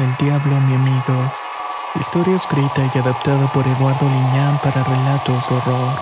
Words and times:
El 0.00 0.16
Diablo, 0.16 0.58
mi 0.62 0.74
amigo. 0.76 1.30
Historia 2.00 2.36
escrita 2.36 2.90
y 2.94 2.98
adaptada 2.98 3.52
por 3.52 3.66
Eduardo 3.68 4.08
Liñán 4.08 4.58
para 4.62 4.82
relatos 4.82 5.46
de 5.46 5.54
horror. 5.56 5.98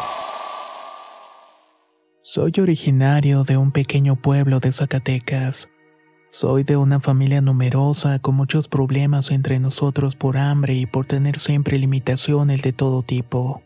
Soy 2.22 2.52
originario 2.60 3.42
de 3.42 3.56
un 3.56 3.72
pequeño 3.72 4.14
pueblo 4.14 4.60
de 4.60 4.70
Zacatecas. 4.70 5.68
Soy 6.30 6.62
de 6.62 6.76
una 6.76 7.00
familia 7.00 7.40
numerosa 7.40 8.20
con 8.20 8.36
muchos 8.36 8.68
problemas 8.68 9.32
entre 9.32 9.58
nosotros 9.58 10.14
por 10.14 10.38
hambre 10.38 10.74
y 10.74 10.86
por 10.86 11.06
tener 11.06 11.40
siempre 11.40 11.76
limitaciones 11.76 12.62
de 12.62 12.72
todo 12.72 13.02
tipo. 13.02 13.62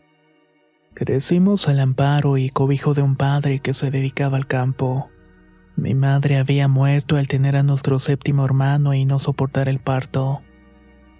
Crecimos 0.95 1.67
al 1.67 1.79
amparo 1.79 2.39
y 2.39 2.49
cobijo 2.49 2.95
de 2.95 3.03
un 3.03 3.17
padre 3.17 3.59
que 3.59 3.75
se 3.75 3.91
dedicaba 3.91 4.37
al 4.37 4.47
campo. 4.47 5.11
Mi 5.75 5.95
madre 5.95 6.37
había 6.37 6.67
muerto 6.67 7.17
al 7.17 7.27
tener 7.27 7.55
a 7.55 7.63
nuestro 7.63 7.99
séptimo 7.99 8.45
hermano 8.45 8.93
y 8.93 9.05
no 9.05 9.19
soportar 9.19 9.67
el 9.69 9.79
parto. 9.79 10.41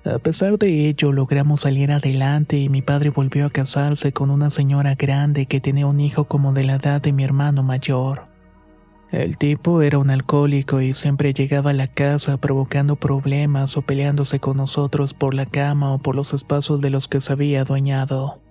A 0.06 0.20
pesar 0.20 0.58
de 0.58 0.90
ello, 0.90 1.12
logramos 1.12 1.62
salir 1.62 1.92
adelante 1.92 2.58
y 2.58 2.70
mi 2.70 2.82
padre 2.82 3.10
volvió 3.10 3.46
a 3.46 3.50
casarse 3.50 4.12
con 4.12 4.30
una 4.30 4.50
señora 4.50 4.96
grande 4.96 5.46
que 5.46 5.62
tenía 5.62 5.88
un 5.88 6.00
hijo 6.00 6.26
como 6.26 6.52
de 6.54 6.66
la 6.66 6.76
edad 6.76 7.02
de 7.02 7.14
mi 7.14 7.24
hermano 7.24 7.64
mayor. 7.64 8.28
El 9.12 9.38
tipo 9.38 9.82
era 9.82 10.00
un 10.00 10.10
alcohólico 10.10 10.82
y 10.82 10.94
siempre 10.94 11.34
llegaba 11.34 11.70
a 11.70 11.74
la 11.74 11.88
casa 11.88 12.38
provocando 12.38 12.96
problemas 12.96 13.78
o 13.78 13.82
peleándose 13.82 14.40
con 14.40 14.58
nosotros 14.58 15.14
por 15.14 15.36
la 15.36 15.46
cama 15.46 15.94
o 15.94 16.00
por 16.00 16.16
los 16.16 16.34
espacios 16.34 16.82
de 16.82 16.90
los 16.90 17.08
que 17.08 17.22
se 17.22 17.32
había 17.32 17.62
adueñado. 17.62 18.42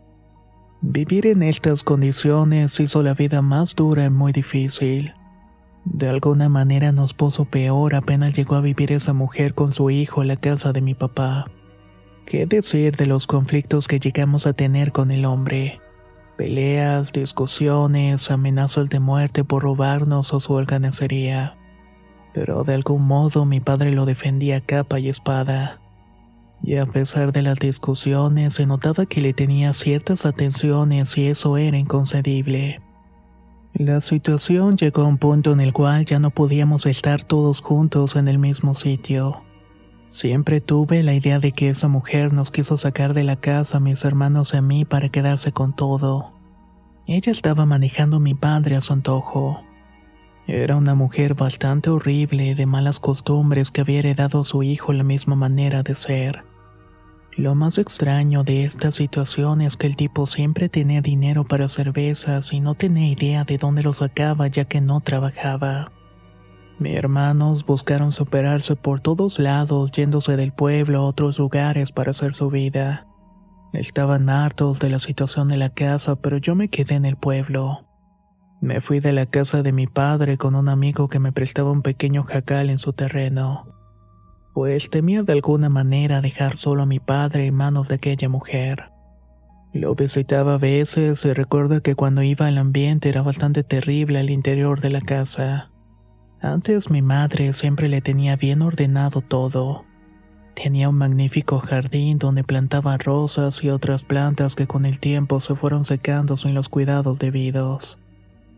Vivir 0.80 1.26
en 1.26 1.42
estas 1.42 1.82
condiciones 1.82 2.80
hizo 2.80 3.02
la 3.02 3.14
vida 3.14 3.42
más 3.42 3.74
dura 3.74 4.04
y 4.04 4.10
muy 4.10 4.32
difícil. 4.32 5.12
De 5.84 6.08
alguna 6.08 6.48
manera 6.48 6.92
nos 6.92 7.12
puso 7.12 7.44
peor 7.44 7.94
apenas 7.94 8.34
llegó 8.34 8.54
a 8.54 8.60
vivir 8.60 8.92
esa 8.92 9.12
mujer 9.12 9.54
con 9.54 9.72
su 9.72 9.90
hijo 9.90 10.22
en 10.22 10.28
la 10.28 10.36
casa 10.36 10.72
de 10.72 10.80
mi 10.80 10.94
papá. 10.94 11.46
¿Qué 12.24 12.46
decir 12.46 12.96
de 12.96 13.06
los 13.06 13.26
conflictos 13.26 13.88
que 13.88 13.98
llegamos 13.98 14.46
a 14.46 14.52
tener 14.52 14.92
con 14.92 15.10
el 15.10 15.24
hombre? 15.24 15.80
Peleas, 16.36 17.12
discusiones, 17.12 18.30
amenazas 18.30 18.88
de 18.88 19.00
muerte 19.00 19.44
por 19.44 19.64
robarnos 19.64 20.32
o 20.32 20.40
su 20.40 20.56
alganacería. 20.56 21.56
Pero 22.32 22.62
de 22.64 22.74
algún 22.74 23.02
modo 23.02 23.44
mi 23.44 23.60
padre 23.60 23.90
lo 23.90 24.06
defendía 24.06 24.58
a 24.58 24.60
capa 24.60 25.00
y 25.00 25.08
espada. 25.08 25.80
Y 26.62 26.76
a 26.76 26.86
pesar 26.86 27.32
de 27.32 27.42
las 27.42 27.58
discusiones 27.58 28.54
se 28.54 28.66
notaba 28.66 29.04
que 29.06 29.20
le 29.20 29.34
tenía 29.34 29.72
ciertas 29.72 30.24
atenciones 30.26 31.18
y 31.18 31.26
eso 31.26 31.56
era 31.56 31.76
inconcebible. 31.76 32.80
La 33.74 34.02
situación 34.02 34.76
llegó 34.76 35.02
a 35.02 35.06
un 35.06 35.16
punto 35.16 35.52
en 35.52 35.60
el 35.60 35.72
cual 35.72 36.04
ya 36.04 36.18
no 36.18 36.30
podíamos 36.30 36.84
estar 36.84 37.24
todos 37.24 37.62
juntos 37.62 38.16
en 38.16 38.28
el 38.28 38.38
mismo 38.38 38.74
sitio. 38.74 39.42
Siempre 40.10 40.60
tuve 40.60 41.02
la 41.02 41.14
idea 41.14 41.38
de 41.38 41.52
que 41.52 41.70
esa 41.70 41.88
mujer 41.88 42.34
nos 42.34 42.50
quiso 42.50 42.76
sacar 42.76 43.14
de 43.14 43.24
la 43.24 43.36
casa 43.36 43.78
a 43.78 43.80
mis 43.80 44.04
hermanos 44.04 44.52
y 44.52 44.58
a 44.58 44.62
mí 44.62 44.84
para 44.84 45.08
quedarse 45.08 45.52
con 45.52 45.74
todo. 45.74 46.32
Ella 47.06 47.32
estaba 47.32 47.64
manejando 47.64 48.18
a 48.18 48.20
mi 48.20 48.34
padre 48.34 48.76
a 48.76 48.82
su 48.82 48.92
antojo. 48.92 49.62
Era 50.46 50.76
una 50.76 50.94
mujer 50.94 51.32
bastante 51.32 51.88
horrible, 51.88 52.54
de 52.54 52.66
malas 52.66 53.00
costumbres 53.00 53.70
que 53.70 53.80
había 53.80 54.00
heredado 54.00 54.42
a 54.42 54.44
su 54.44 54.62
hijo 54.62 54.92
la 54.92 55.02
misma 55.02 55.34
manera 55.34 55.82
de 55.82 55.94
ser. 55.94 56.44
Lo 57.36 57.54
más 57.54 57.78
extraño 57.78 58.44
de 58.44 58.64
esta 58.64 58.92
situación 58.92 59.62
es 59.62 59.78
que 59.78 59.86
el 59.86 59.96
tipo 59.96 60.26
siempre 60.26 60.68
tenía 60.68 61.00
dinero 61.00 61.44
para 61.44 61.70
cervezas 61.70 62.52
y 62.52 62.60
no 62.60 62.74
tenía 62.74 63.08
idea 63.08 63.44
de 63.44 63.56
dónde 63.56 63.82
lo 63.82 63.94
sacaba 63.94 64.48
ya 64.48 64.66
que 64.66 64.82
no 64.82 65.00
trabajaba. 65.00 65.92
Mis 66.78 66.94
hermanos 66.94 67.64
buscaron 67.64 68.12
superarse 68.12 68.76
por 68.76 69.00
todos 69.00 69.38
lados 69.38 69.92
yéndose 69.92 70.36
del 70.36 70.52
pueblo 70.52 70.98
a 70.98 71.06
otros 71.06 71.38
lugares 71.38 71.90
para 71.90 72.10
hacer 72.10 72.34
su 72.34 72.50
vida. 72.50 73.06
Estaban 73.72 74.28
hartos 74.28 74.78
de 74.78 74.90
la 74.90 74.98
situación 74.98 75.48
de 75.48 75.56
la 75.56 75.70
casa, 75.70 76.16
pero 76.16 76.36
yo 76.36 76.54
me 76.54 76.68
quedé 76.68 76.96
en 76.96 77.06
el 77.06 77.16
pueblo. 77.16 77.86
Me 78.60 78.82
fui 78.82 79.00
de 79.00 79.12
la 79.12 79.24
casa 79.24 79.62
de 79.62 79.72
mi 79.72 79.86
padre 79.86 80.36
con 80.36 80.54
un 80.54 80.68
amigo 80.68 81.08
que 81.08 81.18
me 81.18 81.32
prestaba 81.32 81.70
un 81.70 81.80
pequeño 81.80 82.24
jacal 82.24 82.68
en 82.68 82.78
su 82.78 82.92
terreno 82.92 83.81
pues 84.52 84.90
temía 84.90 85.22
de 85.22 85.32
alguna 85.32 85.68
manera 85.68 86.20
dejar 86.20 86.56
solo 86.56 86.82
a 86.82 86.86
mi 86.86 87.00
padre 87.00 87.46
en 87.46 87.54
manos 87.54 87.88
de 87.88 87.96
aquella 87.96 88.28
mujer. 88.28 88.90
Lo 89.72 89.94
visitaba 89.94 90.54
a 90.54 90.58
veces 90.58 91.24
y 91.24 91.32
recuerdo 91.32 91.80
que 91.80 91.94
cuando 91.94 92.22
iba 92.22 92.46
al 92.46 92.58
ambiente 92.58 93.08
era 93.08 93.22
bastante 93.22 93.64
terrible 93.64 94.18
al 94.18 94.28
interior 94.28 94.80
de 94.80 94.90
la 94.90 95.00
casa. 95.00 95.70
Antes 96.42 96.90
mi 96.90 97.00
madre 97.00 97.52
siempre 97.54 97.88
le 97.88 98.02
tenía 98.02 98.36
bien 98.36 98.60
ordenado 98.60 99.22
todo. 99.22 99.84
Tenía 100.54 100.90
un 100.90 100.96
magnífico 100.96 101.58
jardín 101.60 102.18
donde 102.18 102.44
plantaba 102.44 102.98
rosas 102.98 103.64
y 103.64 103.70
otras 103.70 104.04
plantas 104.04 104.54
que 104.54 104.66
con 104.66 104.84
el 104.84 104.98
tiempo 104.98 105.40
se 105.40 105.54
fueron 105.54 105.84
secando 105.84 106.36
sin 106.36 106.54
los 106.54 106.68
cuidados 106.68 107.18
debidos. 107.18 107.98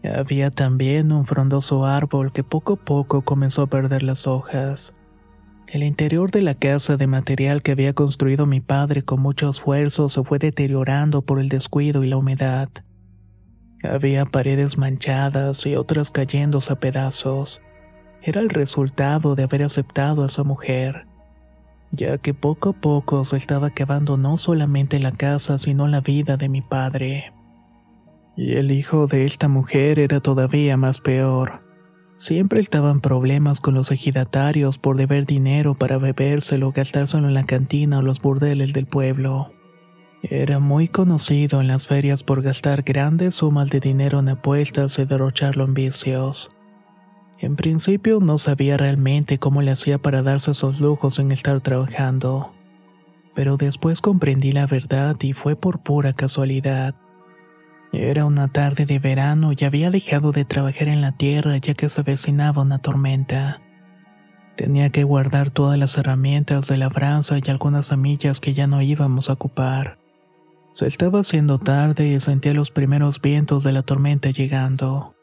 Había 0.02 0.50
también 0.50 1.12
un 1.12 1.24
frondoso 1.24 1.86
árbol 1.86 2.32
que 2.32 2.42
poco 2.42 2.72
a 2.72 2.76
poco 2.76 3.22
comenzó 3.22 3.62
a 3.62 3.66
perder 3.68 4.02
las 4.02 4.26
hojas. 4.26 4.92
El 5.66 5.82
interior 5.82 6.30
de 6.30 6.42
la 6.42 6.54
casa 6.54 6.96
de 6.96 7.06
material 7.06 7.62
que 7.62 7.72
había 7.72 7.94
construido 7.94 8.46
mi 8.46 8.60
padre 8.60 9.02
con 9.02 9.20
mucho 9.20 9.50
esfuerzo 9.50 10.08
se 10.08 10.22
fue 10.22 10.38
deteriorando 10.38 11.22
por 11.22 11.40
el 11.40 11.48
descuido 11.48 12.04
y 12.04 12.08
la 12.08 12.16
humedad. 12.16 12.68
Había 13.82 14.24
paredes 14.24 14.78
manchadas 14.78 15.66
y 15.66 15.74
otras 15.74 16.10
cayéndose 16.10 16.72
a 16.72 16.76
pedazos. 16.76 17.60
Era 18.22 18.40
el 18.40 18.50
resultado 18.50 19.34
de 19.34 19.42
haber 19.42 19.62
aceptado 19.62 20.22
a 20.22 20.26
esa 20.26 20.44
mujer, 20.44 21.06
ya 21.90 22.18
que 22.18 22.34
poco 22.34 22.70
a 22.70 22.72
poco 22.72 23.24
se 23.24 23.36
estaba 23.36 23.68
acabando 23.68 24.16
no 24.16 24.36
solamente 24.36 24.98
la 24.98 25.12
casa, 25.12 25.58
sino 25.58 25.88
la 25.88 26.00
vida 26.00 26.36
de 26.36 26.48
mi 26.48 26.62
padre. 26.62 27.32
Y 28.36 28.54
el 28.54 28.70
hijo 28.70 29.06
de 29.06 29.24
esta 29.24 29.48
mujer 29.48 29.98
era 29.98 30.20
todavía 30.20 30.76
más 30.76 31.00
peor. 31.00 31.63
Siempre 32.16 32.60
estaban 32.60 33.00
problemas 33.00 33.60
con 33.60 33.74
los 33.74 33.90
ejidatarios 33.90 34.78
por 34.78 34.96
deber 34.96 35.26
dinero 35.26 35.74
para 35.74 35.98
bebérselo 35.98 36.70
gastárselo 36.72 37.26
en 37.28 37.34
la 37.34 37.44
cantina 37.44 37.98
o 37.98 38.02
los 38.02 38.22
burdeles 38.22 38.72
del 38.72 38.86
pueblo. 38.86 39.52
Era 40.22 40.58
muy 40.58 40.88
conocido 40.88 41.60
en 41.60 41.66
las 41.66 41.86
ferias 41.86 42.22
por 42.22 42.40
gastar 42.40 42.82
grandes 42.82 43.34
sumas 43.34 43.68
de 43.68 43.80
dinero 43.80 44.20
en 44.20 44.30
apuestas 44.30 44.98
y 44.98 45.04
derrocharlo 45.04 45.64
en 45.64 45.74
vicios. 45.74 46.50
En 47.38 47.56
principio 47.56 48.20
no 48.20 48.38
sabía 48.38 48.76
realmente 48.76 49.38
cómo 49.38 49.60
le 49.60 49.72
hacía 49.72 49.98
para 49.98 50.22
darse 50.22 50.52
esos 50.52 50.80
lujos 50.80 51.18
en 51.18 51.32
estar 51.32 51.60
trabajando. 51.60 52.52
Pero 53.34 53.56
después 53.56 54.00
comprendí 54.00 54.52
la 54.52 54.66
verdad 54.66 55.16
y 55.20 55.34
fue 55.34 55.56
por 55.56 55.80
pura 55.80 56.14
casualidad. 56.14 56.94
Era 57.96 58.24
una 58.24 58.48
tarde 58.48 58.86
de 58.86 58.98
verano 58.98 59.52
y 59.56 59.64
había 59.64 59.88
dejado 59.88 60.32
de 60.32 60.44
trabajar 60.44 60.88
en 60.88 61.00
la 61.00 61.12
tierra 61.12 61.58
ya 61.58 61.74
que 61.74 61.88
se 61.88 62.00
avecinaba 62.00 62.62
una 62.62 62.80
tormenta. 62.80 63.60
Tenía 64.56 64.90
que 64.90 65.04
guardar 65.04 65.50
todas 65.50 65.78
las 65.78 65.96
herramientas 65.96 66.66
de 66.66 66.76
labranza 66.76 67.38
y 67.38 67.48
algunas 67.48 67.86
semillas 67.86 68.40
que 68.40 68.52
ya 68.52 68.66
no 68.66 68.82
íbamos 68.82 69.30
a 69.30 69.34
ocupar. 69.34 69.98
Se 70.72 70.88
estaba 70.88 71.20
haciendo 71.20 71.60
tarde 71.60 72.08
y 72.08 72.18
sentía 72.18 72.52
los 72.52 72.72
primeros 72.72 73.20
vientos 73.20 73.62
de 73.62 73.70
la 73.70 73.82
tormenta 73.82 74.30
llegando. 74.30 75.14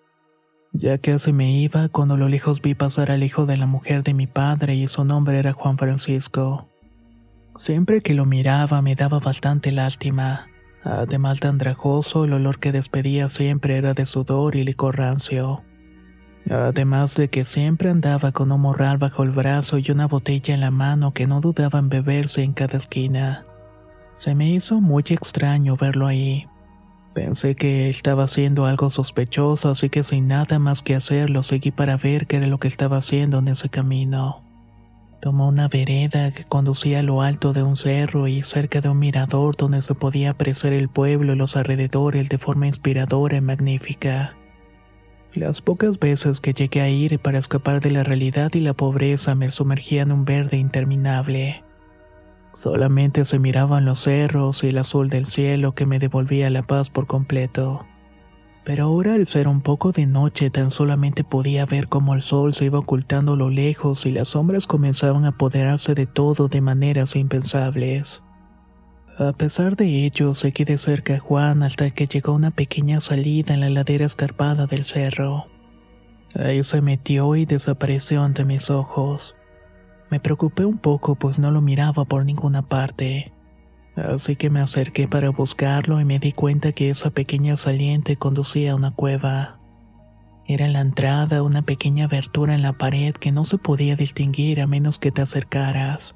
Ya 0.71 0.97
casi 0.97 1.33
me 1.33 1.51
iba 1.51 1.89
cuando 1.89 2.13
a 2.13 2.17
lo 2.17 2.29
lejos 2.29 2.61
vi 2.61 2.73
pasar 2.73 3.11
al 3.11 3.23
hijo 3.23 3.45
de 3.45 3.57
la 3.57 3.65
mujer 3.65 4.03
de 4.03 4.13
mi 4.13 4.27
padre 4.27 4.75
y 4.75 4.87
su 4.87 5.03
nombre 5.03 5.37
era 5.39 5.51
Juan 5.51 5.77
Francisco. 5.77 6.69
Siempre 7.57 7.99
que 7.99 8.13
lo 8.13 8.25
miraba 8.25 8.81
me 8.81 8.95
daba 8.95 9.19
bastante 9.19 9.73
lástima. 9.73 10.47
Además 10.83 11.39
de 11.39 11.47
andrajoso, 11.47 12.25
el 12.25 12.33
olor 12.33 12.59
que 12.59 12.71
despedía 12.71 13.27
siempre 13.27 13.77
era 13.77 13.93
de 13.93 14.05
sudor 14.05 14.55
y 14.55 14.63
licor 14.63 14.97
rancio. 14.97 15.61
Además 16.49 17.15
de 17.15 17.29
que 17.29 17.43
siempre 17.43 17.89
andaba 17.89 18.31
con 18.31 18.51
un 18.51 18.61
morral 18.61 18.97
bajo 18.97 19.23
el 19.23 19.29
brazo 19.29 19.77
y 19.77 19.91
una 19.91 20.07
botella 20.07 20.53
en 20.53 20.61
la 20.61 20.71
mano 20.71 21.13
que 21.13 21.27
no 21.27 21.39
dudaba 21.39 21.79
en 21.79 21.89
beberse 21.89 22.43
en 22.43 22.53
cada 22.53 22.77
esquina. 22.77 23.45
Se 24.13 24.33
me 24.33 24.49
hizo 24.49 24.81
muy 24.81 25.03
extraño 25.07 25.77
verlo 25.77 26.07
ahí. 26.07 26.47
Pensé 27.13 27.55
que 27.55 27.89
estaba 27.89 28.23
haciendo 28.23 28.65
algo 28.65 28.89
sospechoso, 28.89 29.69
así 29.69 29.89
que 29.89 30.01
sin 30.01 30.27
nada 30.27 30.59
más 30.59 30.81
que 30.81 30.95
hacer 30.95 31.29
lo 31.29 31.43
seguí 31.43 31.71
para 31.71 31.97
ver 31.97 32.25
qué 32.25 32.37
era 32.37 32.47
lo 32.47 32.57
que 32.57 32.67
estaba 32.69 32.97
haciendo 32.97 33.39
en 33.39 33.49
ese 33.49 33.69
camino. 33.69 34.50
Tomó 35.21 35.49
una 35.49 35.67
vereda 35.67 36.31
que 36.31 36.45
conducía 36.45 36.99
a 36.99 37.03
lo 37.03 37.21
alto 37.21 37.53
de 37.53 37.61
un 37.61 37.75
cerro 37.75 38.27
y 38.27 38.41
cerca 38.41 38.81
de 38.81 38.89
un 38.89 38.97
mirador 38.97 39.55
donde 39.55 39.83
se 39.83 39.93
podía 39.93 40.31
apreciar 40.31 40.73
el 40.73 40.89
pueblo 40.89 41.33
y 41.33 41.35
los 41.35 41.55
alrededores 41.55 42.27
de 42.27 42.39
forma 42.39 42.65
inspiradora 42.65 43.37
y 43.37 43.41
magnífica. 43.41 44.35
Las 45.35 45.61
pocas 45.61 45.99
veces 45.99 46.39
que 46.39 46.53
llegué 46.53 46.81
a 46.81 46.89
ir 46.89 47.19
para 47.19 47.37
escapar 47.37 47.81
de 47.81 47.91
la 47.91 48.03
realidad 48.03 48.49
y 48.55 48.61
la 48.61 48.73
pobreza 48.73 49.35
me 49.35 49.51
sumergía 49.51 50.01
en 50.01 50.11
un 50.11 50.25
verde 50.25 50.57
interminable. 50.57 51.63
Solamente 52.53 53.23
se 53.23 53.37
miraban 53.37 53.85
los 53.85 53.99
cerros 53.99 54.63
y 54.63 54.69
el 54.69 54.79
azul 54.79 55.09
del 55.09 55.27
cielo 55.27 55.73
que 55.73 55.85
me 55.85 55.99
devolvía 55.99 56.49
la 56.49 56.63
paz 56.63 56.89
por 56.89 57.05
completo. 57.05 57.85
Pero 58.63 58.85
ahora 58.85 59.15
al 59.15 59.25
ser 59.25 59.47
un 59.47 59.61
poco 59.61 59.91
de 59.91 60.05
noche 60.05 60.51
tan 60.51 60.69
solamente 60.69 61.23
podía 61.23 61.65
ver 61.65 61.87
cómo 61.87 62.13
el 62.13 62.21
sol 62.21 62.53
se 62.53 62.65
iba 62.65 62.79
ocultando 62.79 63.33
a 63.33 63.37
lo 63.37 63.49
lejos 63.49 64.05
y 64.05 64.11
las 64.11 64.29
sombras 64.29 64.67
comenzaban 64.67 65.25
a 65.25 65.29
apoderarse 65.29 65.95
de 65.95 66.05
todo 66.05 66.47
de 66.47 66.61
maneras 66.61 67.15
impensables. 67.15 68.23
A 69.17 69.33
pesar 69.33 69.75
de 69.75 70.05
ello, 70.05 70.33
seguí 70.33 70.63
de 70.63 70.77
cerca 70.77 71.15
a 71.15 71.19
Juan 71.19 71.63
hasta 71.63 71.89
que 71.91 72.07
llegó 72.07 72.33
una 72.33 72.51
pequeña 72.51 72.99
salida 72.99 73.53
en 73.53 73.59
la 73.59 73.69
ladera 73.69 74.05
escarpada 74.05 74.67
del 74.67 74.85
cerro. 74.85 75.47
Ahí 76.33 76.63
se 76.63 76.81
metió 76.81 77.35
y 77.35 77.45
desapareció 77.45 78.23
ante 78.23 78.45
mis 78.45 78.69
ojos. 78.69 79.35
Me 80.09 80.19
preocupé 80.19 80.65
un 80.65 80.77
poco 80.77 81.15
pues 81.15 81.39
no 81.39 81.51
lo 81.51 81.61
miraba 81.61 82.05
por 82.05 82.25
ninguna 82.25 82.61
parte. 82.61 83.33
Así 84.07 84.35
que 84.35 84.49
me 84.49 84.61
acerqué 84.61 85.07
para 85.07 85.29
buscarlo 85.29 86.01
y 86.01 86.05
me 86.05 86.19
di 86.19 86.31
cuenta 86.31 86.71
que 86.71 86.89
esa 86.89 87.11
pequeña 87.11 87.55
saliente 87.55 88.15
conducía 88.15 88.71
a 88.71 88.75
una 88.75 88.91
cueva. 88.91 89.59
Era 90.47 90.67
la 90.67 90.81
entrada 90.81 91.43
una 91.43 91.61
pequeña 91.61 92.05
abertura 92.05 92.55
en 92.55 92.61
la 92.61 92.73
pared 92.73 93.13
que 93.13 93.31
no 93.31 93.45
se 93.45 93.57
podía 93.57 93.95
distinguir 93.95 94.59
a 94.59 94.67
menos 94.67 94.97
que 94.97 95.11
te 95.11 95.21
acercaras. 95.21 96.15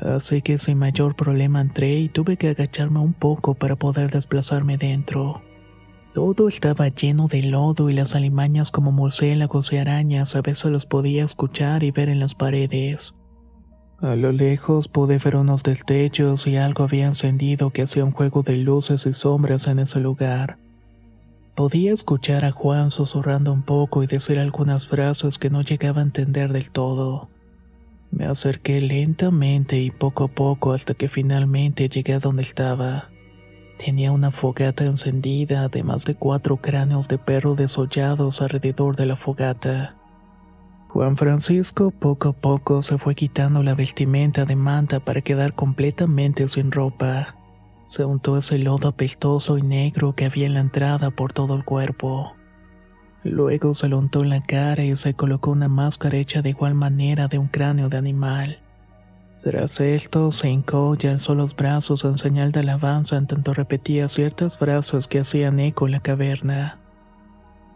Así 0.00 0.40
que 0.40 0.58
sin 0.58 0.78
mayor 0.78 1.14
problema 1.14 1.60
entré 1.60 1.98
y 1.98 2.08
tuve 2.08 2.36
que 2.36 2.48
agacharme 2.48 3.00
un 3.00 3.12
poco 3.12 3.54
para 3.54 3.76
poder 3.76 4.10
desplazarme 4.10 4.78
dentro. 4.78 5.42
Todo 6.14 6.48
estaba 6.48 6.88
lleno 6.88 7.28
de 7.28 7.42
lodo 7.42 7.90
y 7.90 7.92
las 7.92 8.14
alimañas 8.14 8.70
como 8.70 8.92
murciélagos 8.92 9.72
y 9.72 9.76
arañas 9.76 10.34
a 10.34 10.42
veces 10.42 10.70
los 10.70 10.86
podía 10.86 11.24
escuchar 11.24 11.82
y 11.84 11.90
ver 11.90 12.08
en 12.08 12.18
las 12.18 12.34
paredes. 12.34 13.14
A 14.02 14.16
lo 14.16 14.32
lejos 14.32 14.88
pude 14.88 15.18
ver 15.18 15.36
unos 15.36 15.62
destellos 15.62 16.46
y 16.46 16.56
algo 16.56 16.84
había 16.84 17.04
encendido 17.04 17.68
que 17.68 17.82
hacía 17.82 18.02
un 18.02 18.12
juego 18.12 18.42
de 18.42 18.56
luces 18.56 19.04
y 19.04 19.12
sombras 19.12 19.66
en 19.66 19.78
ese 19.78 20.00
lugar. 20.00 20.56
Podía 21.54 21.92
escuchar 21.92 22.46
a 22.46 22.50
Juan 22.50 22.90
susurrando 22.90 23.52
un 23.52 23.60
poco 23.60 24.02
y 24.02 24.06
decir 24.06 24.38
algunas 24.38 24.88
frases 24.88 25.36
que 25.36 25.50
no 25.50 25.60
llegaba 25.60 26.00
a 26.00 26.04
entender 26.04 26.50
del 26.50 26.70
todo. 26.70 27.28
Me 28.10 28.24
acerqué 28.24 28.80
lentamente 28.80 29.78
y 29.78 29.90
poco 29.90 30.24
a 30.24 30.28
poco 30.28 30.72
hasta 30.72 30.94
que 30.94 31.08
finalmente 31.08 31.90
llegué 31.90 32.14
a 32.14 32.20
donde 32.20 32.40
estaba. 32.40 33.10
Tenía 33.84 34.12
una 34.12 34.30
fogata 34.30 34.84
encendida, 34.84 35.64
además 35.64 36.06
de 36.06 36.14
cuatro 36.14 36.56
cráneos 36.56 37.06
de 37.08 37.18
perro 37.18 37.54
desollados 37.54 38.40
alrededor 38.40 38.96
de 38.96 39.04
la 39.04 39.16
fogata. 39.16 39.99
Juan 40.92 41.16
Francisco 41.16 41.92
poco 41.92 42.30
a 42.30 42.32
poco 42.32 42.82
se 42.82 42.98
fue 42.98 43.14
quitando 43.14 43.62
la 43.62 43.74
vestimenta 43.74 44.44
de 44.44 44.56
manta 44.56 44.98
para 44.98 45.20
quedar 45.20 45.54
completamente 45.54 46.48
sin 46.48 46.72
ropa. 46.72 47.36
Se 47.86 48.04
untó 48.04 48.36
ese 48.36 48.58
lodo 48.58 48.88
apestoso 48.88 49.56
y 49.56 49.62
negro 49.62 50.16
que 50.16 50.24
había 50.24 50.46
en 50.46 50.54
la 50.54 50.60
entrada 50.60 51.12
por 51.12 51.32
todo 51.32 51.54
el 51.54 51.64
cuerpo. 51.64 52.32
Luego 53.22 53.72
se 53.74 53.86
lo 53.86 53.98
untó 53.98 54.24
en 54.24 54.30
la 54.30 54.42
cara 54.42 54.82
y 54.82 54.96
se 54.96 55.14
colocó 55.14 55.52
una 55.52 55.68
máscara 55.68 56.16
hecha 56.16 56.42
de 56.42 56.50
igual 56.50 56.74
manera 56.74 57.28
de 57.28 57.38
un 57.38 57.46
cráneo 57.46 57.88
de 57.88 57.96
animal. 57.96 58.58
Tras 59.40 59.78
esto, 59.78 60.32
se 60.32 60.50
hincó 60.50 60.96
y 61.00 61.06
alzó 61.06 61.36
los 61.36 61.54
brazos 61.54 62.04
en 62.04 62.18
señal 62.18 62.50
de 62.50 62.60
alabanza 62.60 63.16
en 63.16 63.28
tanto 63.28 63.54
repetía 63.54 64.08
ciertas 64.08 64.58
frases 64.58 65.06
que 65.06 65.20
hacían 65.20 65.60
eco 65.60 65.86
en 65.86 65.92
la 65.92 66.00
caverna. 66.00 66.80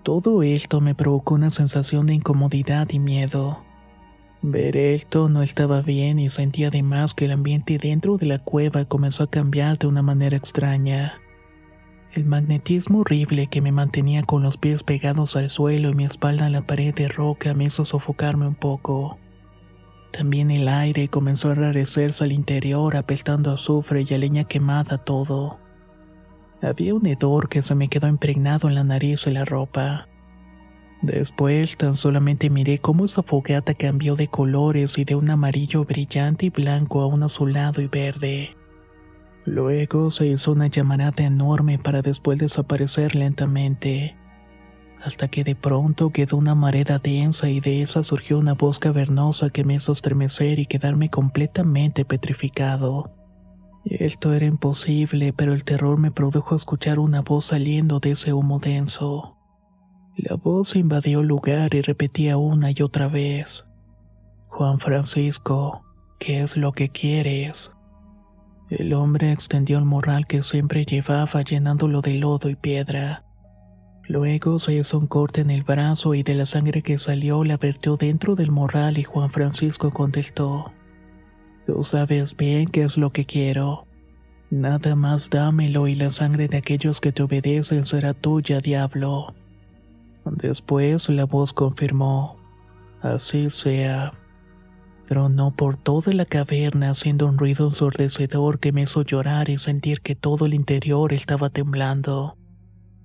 Todo 0.05 0.43
esto 0.43 0.83
me 0.83 0.95
provocó 0.95 1.35
una 1.35 1.49
sensación 1.49 2.07
de 2.07 2.13
incomodidad 2.13 2.91
y 2.91 2.99
miedo. 2.99 3.65
Ver 4.43 4.77
esto 4.77 5.31
no 5.31 5.43
estaba 5.43 5.81
bien 5.81 6.19
y 6.19 6.29
sentía 6.29 6.69
además 6.69 7.15
que 7.15 7.25
el 7.25 7.31
ambiente 7.31 7.79
dentro 7.79 8.19
de 8.19 8.27
la 8.27 8.39
cueva 8.39 8.85
comenzó 8.85 9.23
a 9.23 9.31
cambiar 9.31 9.79
de 9.79 9.87
una 9.87 10.03
manera 10.03 10.37
extraña. 10.37 11.15
El 12.13 12.27
magnetismo 12.27 12.99
horrible 12.99 13.47
que 13.47 13.63
me 13.63 13.73
mantenía 13.73 14.25
con 14.25 14.43
los 14.43 14.59
pies 14.59 14.83
pegados 14.83 15.37
al 15.37 15.49
suelo 15.49 15.89
y 15.89 15.95
mi 15.95 16.05
espalda 16.05 16.49
en 16.49 16.53
la 16.53 16.67
pared 16.67 16.95
de 16.95 17.09
roca 17.09 17.55
me 17.55 17.65
hizo 17.65 17.87
sofocarme 17.87 18.47
un 18.47 18.57
poco. 18.57 19.17
También 20.13 20.51
el 20.51 20.69
aire 20.69 21.09
comenzó 21.09 21.49
a 21.49 21.55
rarecerse 21.55 22.25
al 22.25 22.33
interior, 22.33 22.99
apestando 22.99 23.51
a 23.51 23.55
azufre 23.55 24.05
y 24.07 24.13
a 24.13 24.19
leña 24.19 24.45
quemada 24.45 24.99
todo. 24.99 25.64
Había 26.65 26.95
un 26.95 27.05
hedor 27.05 27.51
que 27.51 27.61
se 27.61 27.75
me 27.75 27.89
quedó 27.89 28.09
impregnado 28.09 28.69
en 28.69 28.75
la 28.75 28.85
nariz 28.85 29.27
y 29.27 29.31
la 29.31 29.45
ropa. 29.45 30.09
Después 31.03 31.77
tan 31.77 31.95
solamente 31.95 32.49
miré 32.49 32.79
cómo 32.79 33.05
esa 33.05 33.23
fogata 33.23 33.75
cambió 33.75 34.17
de 34.17 34.29
colores 34.29 34.97
y 34.97 35.05
de 35.05 35.15
un 35.15 35.29
amarillo 35.29 35.85
brillante 35.85 36.47
y 36.47 36.49
blanco 36.49 37.03
a 37.03 37.07
un 37.07 37.23
azulado 37.23 37.83
y 37.83 37.89
verde. 37.89 38.57
Luego 39.45 40.11
se 40.11 40.29
hizo 40.29 40.53
una 40.53 40.69
llamarada 40.69 41.23
enorme 41.23 41.79
para 41.79 42.01
después 42.01 42.39
desaparecer 42.39 43.15
lentamente, 43.15 44.17
hasta 45.05 45.29
que 45.29 45.45
de 45.45 45.55
pronto 45.55 46.13
quedó 46.13 46.39
una 46.39 46.55
mareda 46.55 46.99
densa 46.99 47.51
y 47.51 47.61
de 47.61 47.83
esa 47.83 48.03
surgió 48.03 48.39
una 48.39 48.55
voz 48.55 48.79
cavernosa 48.79 49.51
que 49.51 49.65
me 49.65 49.75
hizo 49.75 49.93
estremecer 49.93 50.59
y 50.59 50.65
quedarme 50.65 51.11
completamente 51.11 52.07
petrificado. 52.07 53.13
Esto 53.85 54.33
era 54.33 54.47
imposible, 54.47 55.33
pero 55.35 55.53
el 55.53 55.65
terror 55.65 55.99
me 55.99 56.11
produjo 56.11 56.57
escuchar 56.57 56.99
una 56.99 57.21
voz 57.21 57.47
saliendo 57.47 58.01
de 58.01 58.13
ese 58.13 58.33
humo 58.33 58.59
denso. 58.59 59.37
La 60.17 60.37
voz 60.37 60.75
invadió 60.75 61.21
el 61.21 61.27
lugar 61.27 61.75
y 61.75 61.83
repetía 61.83 62.39
una 62.39 62.71
y 62.71 62.81
otra 62.83 63.09
vez. 63.09 63.67
Juan 64.49 64.79
Francisco, 64.79 65.83
¿qué 66.19 66.41
es 66.41 66.57
lo 66.57 66.73
que 66.73 66.89
quieres? 66.89 67.73
El 68.71 68.95
hombre 68.95 69.33
extendió 69.33 69.79
el 69.79 69.85
morral 69.85 70.27
que 70.27 70.43
siempre 70.43 70.85
llevaba 70.85 71.43
llenándolo 71.43 72.01
de 72.01 72.15
lodo 72.15 72.49
y 72.49 72.57
piedra. 72.57 73.25
Luego 74.07 74.59
se 74.59 74.75
hizo 74.75 74.99
un 74.99 75.07
corte 75.07 75.43
en 75.43 75.51
el 75.51 75.63
brazo 75.63 76.15
y 76.15 76.23
de 76.23 76.35
la 76.35 76.47
sangre 76.47 76.83
que 76.83 76.97
salió 76.97 77.45
la 77.45 77.57
vertió 77.57 77.97
dentro 77.97 78.35
del 78.35 78.51
morral 78.51 78.97
y 78.97 79.05
Juan 79.05 79.31
Francisco 79.31 79.91
contestó. 79.93 80.73
Tú 81.67 81.83
sabes 81.83 82.37
bien 82.37 82.69
qué 82.69 82.83
es 82.83 82.97
lo 82.99 83.11
que 83.11 83.25
quiero. 83.25 83.87
Nada 84.51 84.95
más 84.95 85.31
dámelo 85.31 85.89
y 85.89 85.95
la 85.95 86.11
sangre 86.11 86.47
de 86.47 86.59
aquellos 86.59 87.01
que 87.01 87.13
te 87.13 87.23
obedecen 87.23 87.87
será 87.87 88.13
tuya, 88.13 88.61
diablo. 88.61 89.35
Después 90.25 91.09
la 91.09 91.25
voz 91.25 91.53
confirmó, 91.53 92.37
así 93.03 93.51
sea. 93.51 94.13
Tronó 95.07 95.51
por 95.51 95.77
toda 95.77 96.13
la 96.13 96.25
caverna 96.25 96.91
haciendo 96.91 97.27
un 97.27 97.37
ruido 97.37 97.67
ensordecedor 97.69 98.59
que 98.59 98.73
me 98.73 98.83
hizo 98.83 99.03
llorar 99.03 99.51
y 99.51 99.59
sentir 99.59 100.01
que 100.01 100.15
todo 100.15 100.47
el 100.47 100.55
interior 100.55 101.13
estaba 101.13 101.51
temblando. 101.51 102.37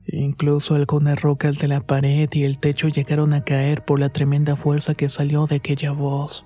Incluso 0.06 0.76
algunas 0.76 1.22
rocas 1.22 1.60
de 1.60 1.68
la 1.68 1.82
pared 1.82 2.30
y 2.32 2.44
el 2.44 2.60
techo 2.60 2.88
llegaron 2.88 3.34
a 3.34 3.44
caer 3.44 3.84
por 3.84 4.00
la 4.00 4.10
tremenda 4.10 4.56
fuerza 4.56 4.96
que 4.96 5.10
salió 5.10 5.46
de 5.46 5.58
aquella 5.58 5.92
voz. 5.92 6.46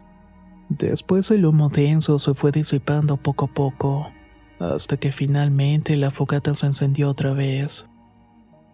Después 0.69 1.29
el 1.31 1.45
humo 1.45 1.69
denso 1.69 2.19
se 2.19 2.33
fue 2.33 2.51
disipando 2.51 3.17
poco 3.17 3.45
a 3.45 3.53
poco, 3.53 4.11
hasta 4.59 4.97
que 4.97 5.11
finalmente 5.11 5.95
la 5.97 6.11
fogata 6.11 6.53
se 6.55 6.67
encendió 6.67 7.09
otra 7.09 7.33
vez. 7.33 7.87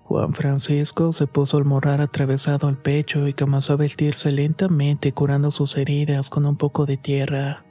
Juan 0.04 0.34
Francisco 0.34 1.14
se 1.14 1.28
puso 1.28 1.60
el 1.60 1.66
morral 1.66 2.02
atravesado 2.02 2.68
al 2.68 2.78
pecho 2.78 3.28
y 3.28 3.34
comenzó 3.34 3.74
a 3.74 3.76
vestirse 3.76 4.32
lentamente 4.32 5.12
curando 5.12 5.52
sus 5.52 5.78
heridas 5.78 6.30
con 6.30 6.46
un 6.48 6.58
poco 6.58 6.86
de 6.88 6.98
tierra. 6.98 7.64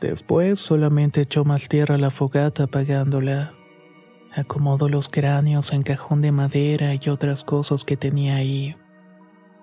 Después 0.00 0.58
solamente 0.58 1.20
echó 1.20 1.44
más 1.44 1.68
tierra 1.68 1.94
a 1.94 1.98
la 1.98 2.10
fogata 2.10 2.64
apagándola. 2.64 3.52
Acomodó 4.34 4.88
los 4.88 5.08
cráneos 5.08 5.72
en 5.72 5.84
cajón 5.84 6.22
de 6.22 6.32
madera 6.32 6.92
y 6.94 7.08
otras 7.08 7.44
cosas 7.44 7.84
que 7.84 7.96
tenía 7.96 8.34
ahí. 8.36 8.74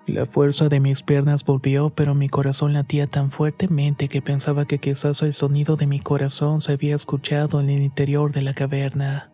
La 0.06 0.26
fuerza 0.26 0.68
de 0.68 0.80
mis 0.80 1.02
piernas 1.02 1.44
volvió, 1.44 1.90
pero 1.90 2.14
mi 2.14 2.28
corazón 2.28 2.72
latía 2.72 3.06
tan 3.06 3.30
fuertemente 3.30 4.08
que 4.08 4.20
pensaba 4.20 4.64
que 4.64 4.78
quizás 4.78 5.22
el 5.22 5.32
sonido 5.32 5.76
de 5.76 5.86
mi 5.86 6.00
corazón 6.00 6.60
se 6.60 6.72
había 6.72 6.96
escuchado 6.96 7.60
en 7.60 7.70
el 7.70 7.82
interior 7.82 8.32
de 8.32 8.42
la 8.42 8.54
caverna. 8.54 9.32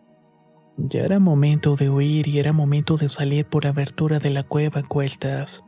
Ya 0.77 1.01
era 1.01 1.19
momento 1.19 1.75
de 1.75 1.89
huir 1.89 2.27
y 2.27 2.39
era 2.39 2.53
momento 2.53 2.97
de 2.97 3.09
salir 3.09 3.45
por 3.45 3.63
la 3.63 3.71
abertura 3.71 4.19
de 4.19 4.29
la 4.29 4.43
cueva 4.43 4.81
a 4.81 4.87
cuestas. 4.87 5.65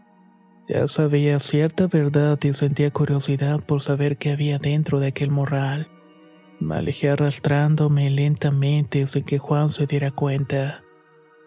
Ya 0.70 0.88
sabía 0.88 1.40
cierta 1.40 1.88
verdad 1.88 2.40
y 2.44 2.54
sentía 2.54 2.92
curiosidad 2.92 3.60
por 3.60 3.82
saber 3.82 4.18
qué 4.18 4.32
había 4.32 4.60
dentro 4.60 5.00
de 5.00 5.08
aquel 5.08 5.32
morral. 5.32 5.90
Me 6.60 6.76
alejé 6.76 7.10
arrastrándome 7.10 8.10
lentamente 8.12 9.08
sin 9.08 9.24
que 9.24 9.40
Juan 9.40 9.70
se 9.70 9.88
diera 9.88 10.12
cuenta. 10.12 10.84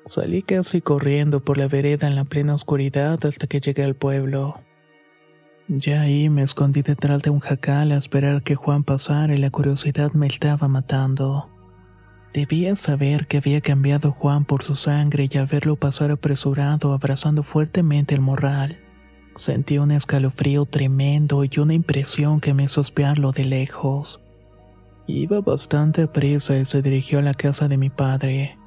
Salí 0.06 0.42
casi 0.42 0.82
corriendo 0.82 1.40
por 1.40 1.56
la 1.56 1.66
vereda 1.66 2.06
en 2.06 2.14
la 2.14 2.24
plena 2.24 2.54
oscuridad 2.54 3.24
hasta 3.24 3.46
que 3.46 3.60
llegué 3.60 3.84
al 3.84 3.94
pueblo. 3.94 4.60
Ya 5.66 6.02
ahí 6.02 6.28
me 6.28 6.42
escondí 6.42 6.82
detrás 6.82 7.22
de 7.22 7.30
un 7.30 7.40
jacal 7.40 7.90
a 7.90 7.96
esperar 7.96 8.42
que 8.42 8.54
Juan 8.54 8.84
pasara 8.84 9.34
y 9.34 9.38
la 9.38 9.50
curiosidad 9.50 10.12
me 10.12 10.26
estaba 10.26 10.68
matando. 10.68 11.48
Debía 12.34 12.76
saber 12.76 13.26
que 13.26 13.38
había 13.38 13.62
cambiado 13.62 14.12
Juan 14.12 14.44
por 14.44 14.62
su 14.62 14.74
sangre 14.74 15.26
y 15.30 15.38
al 15.38 15.46
verlo 15.46 15.76
pasar 15.76 16.10
apresurado 16.10 16.92
abrazando 16.92 17.42
fuertemente 17.42 18.14
el 18.14 18.20
morral. 18.20 18.80
Sentí 19.36 19.78
un 19.78 19.90
escalofrío 19.90 20.66
tremendo 20.66 21.44
y 21.44 21.50
una 21.58 21.72
impresión 21.72 22.40
que 22.40 22.52
me 22.52 22.64
hizo 22.64 22.82
espiarlo 22.82 23.32
de 23.32 23.44
lejos. 23.44 24.20
Iba 25.06 25.40
bastante 25.40 26.06
prisa 26.08 26.58
y 26.58 26.66
se 26.66 26.82
dirigió 26.82 27.20
a 27.20 27.22
la 27.22 27.34
casa 27.34 27.68
de 27.68 27.78
mi 27.78 27.88
padre. 27.88 28.58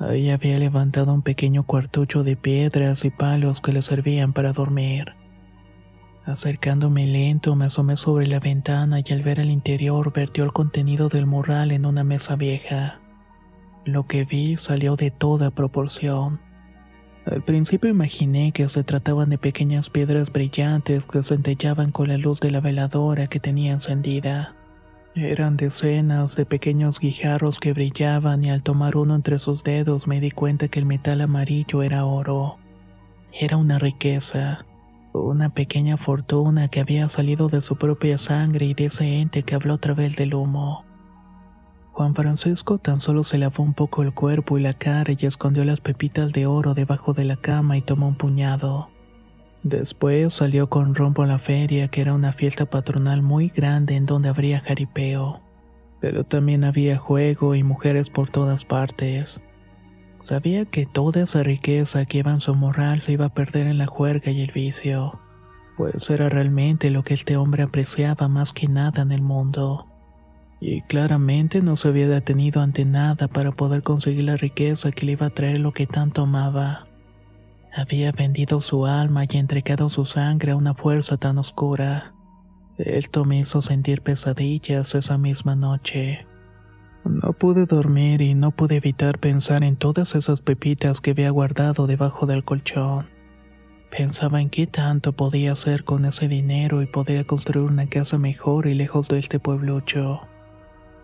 Ahí 0.00 0.30
había 0.30 0.58
levantado 0.58 1.12
un 1.12 1.20
pequeño 1.20 1.64
cuartucho 1.64 2.24
de 2.24 2.34
piedras 2.34 3.04
y 3.04 3.10
palos 3.10 3.60
que 3.60 3.72
le 3.72 3.82
servían 3.82 4.32
para 4.32 4.54
dormir. 4.54 5.12
Acercándome 6.24 7.06
lento, 7.06 7.54
me 7.54 7.66
asomé 7.66 7.96
sobre 7.96 8.26
la 8.26 8.40
ventana 8.40 9.00
y 9.04 9.12
al 9.12 9.22
ver 9.22 9.40
el 9.40 9.50
interior 9.50 10.10
vertió 10.10 10.44
el 10.44 10.54
contenido 10.54 11.10
del 11.10 11.26
morral 11.26 11.70
en 11.70 11.84
una 11.84 12.02
mesa 12.02 12.34
vieja. 12.36 12.98
Lo 13.84 14.06
que 14.06 14.24
vi 14.24 14.56
salió 14.56 14.96
de 14.96 15.10
toda 15.10 15.50
proporción. 15.50 16.40
Al 17.26 17.42
principio 17.42 17.90
imaginé 17.90 18.52
que 18.52 18.70
se 18.70 18.82
trataban 18.84 19.28
de 19.28 19.36
pequeñas 19.36 19.90
piedras 19.90 20.32
brillantes 20.32 21.04
que 21.04 21.22
centellaban 21.22 21.90
con 21.90 22.08
la 22.08 22.16
luz 22.16 22.40
de 22.40 22.50
la 22.50 22.60
veladora 22.60 23.26
que 23.26 23.38
tenía 23.38 23.72
encendida. 23.72 24.54
Eran 25.14 25.56
decenas 25.56 26.36
de 26.36 26.46
pequeños 26.46 27.00
guijarros 27.00 27.58
que 27.58 27.72
brillaban 27.72 28.44
y 28.44 28.50
al 28.50 28.62
tomar 28.62 28.96
uno 28.96 29.16
entre 29.16 29.40
sus 29.40 29.64
dedos 29.64 30.06
me 30.06 30.20
di 30.20 30.30
cuenta 30.30 30.68
que 30.68 30.78
el 30.78 30.86
metal 30.86 31.20
amarillo 31.20 31.82
era 31.82 32.04
oro. 32.04 32.58
Era 33.32 33.56
una 33.56 33.80
riqueza, 33.80 34.64
una 35.12 35.48
pequeña 35.50 35.96
fortuna 35.96 36.68
que 36.68 36.78
había 36.78 37.08
salido 37.08 37.48
de 37.48 37.60
su 37.60 37.76
propia 37.76 38.18
sangre 38.18 38.66
y 38.66 38.74
de 38.74 38.86
ese 38.86 39.20
ente 39.20 39.42
que 39.42 39.56
habló 39.56 39.74
a 39.74 39.78
través 39.78 40.14
del 40.14 40.34
humo. 40.34 40.84
Juan 41.90 42.14
Francisco 42.14 42.78
tan 42.78 43.00
solo 43.00 43.24
se 43.24 43.36
lavó 43.36 43.64
un 43.64 43.74
poco 43.74 44.02
el 44.02 44.14
cuerpo 44.14 44.58
y 44.58 44.62
la 44.62 44.74
cara 44.74 45.12
y 45.18 45.26
escondió 45.26 45.64
las 45.64 45.80
pepitas 45.80 46.30
de 46.30 46.46
oro 46.46 46.72
debajo 46.72 47.14
de 47.14 47.24
la 47.24 47.36
cama 47.36 47.76
y 47.76 47.82
tomó 47.82 48.06
un 48.06 48.14
puñado. 48.14 48.90
Después 49.62 50.32
salió 50.32 50.70
con 50.70 50.94
rombo 50.94 51.22
a 51.22 51.26
la 51.26 51.38
feria, 51.38 51.88
que 51.88 52.00
era 52.00 52.14
una 52.14 52.32
fiesta 52.32 52.66
patronal 52.66 53.20
muy 53.20 53.48
grande 53.48 53.94
en 53.94 54.06
donde 54.06 54.30
habría 54.30 54.60
jaripeo. 54.60 55.40
Pero 56.00 56.24
también 56.24 56.64
había 56.64 56.96
juego 56.96 57.54
y 57.54 57.62
mujeres 57.62 58.08
por 58.08 58.30
todas 58.30 58.64
partes. 58.64 59.42
Sabía 60.20 60.64
que 60.64 60.86
toda 60.86 61.22
esa 61.22 61.42
riqueza 61.42 62.06
que 62.06 62.18
iba 62.18 62.30
en 62.30 62.40
su 62.40 62.54
moral 62.54 63.02
se 63.02 63.12
iba 63.12 63.26
a 63.26 63.34
perder 63.34 63.66
en 63.66 63.78
la 63.78 63.86
juerga 63.86 64.30
y 64.30 64.42
el 64.42 64.52
vicio, 64.52 65.18
pues 65.76 66.08
era 66.10 66.28
realmente 66.28 66.90
lo 66.90 67.04
que 67.04 67.14
este 67.14 67.36
hombre 67.36 67.62
apreciaba 67.62 68.28
más 68.28 68.52
que 68.52 68.66
nada 68.66 69.02
en 69.02 69.12
el 69.12 69.22
mundo. 69.22 69.86
Y 70.60 70.82
claramente 70.82 71.62
no 71.62 71.76
se 71.76 71.88
había 71.88 72.06
detenido 72.06 72.60
ante 72.60 72.84
nada 72.84 73.28
para 73.28 73.52
poder 73.52 73.82
conseguir 73.82 74.24
la 74.24 74.36
riqueza 74.36 74.90
que 74.92 75.06
le 75.06 75.12
iba 75.12 75.26
a 75.26 75.30
traer 75.30 75.58
lo 75.58 75.72
que 75.72 75.86
tanto 75.86 76.22
amaba. 76.22 76.89
Había 77.72 78.10
vendido 78.10 78.60
su 78.60 78.86
alma 78.86 79.24
y 79.28 79.36
entregado 79.36 79.88
su 79.90 80.04
sangre 80.04 80.52
a 80.52 80.56
una 80.56 80.74
fuerza 80.74 81.16
tan 81.16 81.38
oscura. 81.38 82.12
Esto 82.78 83.24
me 83.24 83.38
hizo 83.38 83.62
sentir 83.62 84.02
pesadillas 84.02 84.94
esa 84.94 85.18
misma 85.18 85.54
noche. 85.54 86.26
No 87.04 87.32
pude 87.32 87.66
dormir 87.66 88.20
y 88.22 88.34
no 88.34 88.50
pude 88.50 88.76
evitar 88.76 89.18
pensar 89.18 89.62
en 89.62 89.76
todas 89.76 90.14
esas 90.14 90.40
pepitas 90.40 91.00
que 91.00 91.12
había 91.12 91.30
guardado 91.30 91.86
debajo 91.86 92.26
del 92.26 92.44
colchón. 92.44 93.08
Pensaba 93.90 94.40
en 94.40 94.50
qué 94.50 94.66
tanto 94.66 95.12
podía 95.12 95.52
hacer 95.52 95.84
con 95.84 96.04
ese 96.04 96.28
dinero 96.28 96.82
y 96.82 96.86
podría 96.86 97.24
construir 97.24 97.68
una 97.70 97.88
casa 97.88 98.18
mejor 98.18 98.66
y 98.66 98.74
lejos 98.74 99.08
de 99.08 99.18
este 99.18 99.38
pueblucho. 99.38 100.20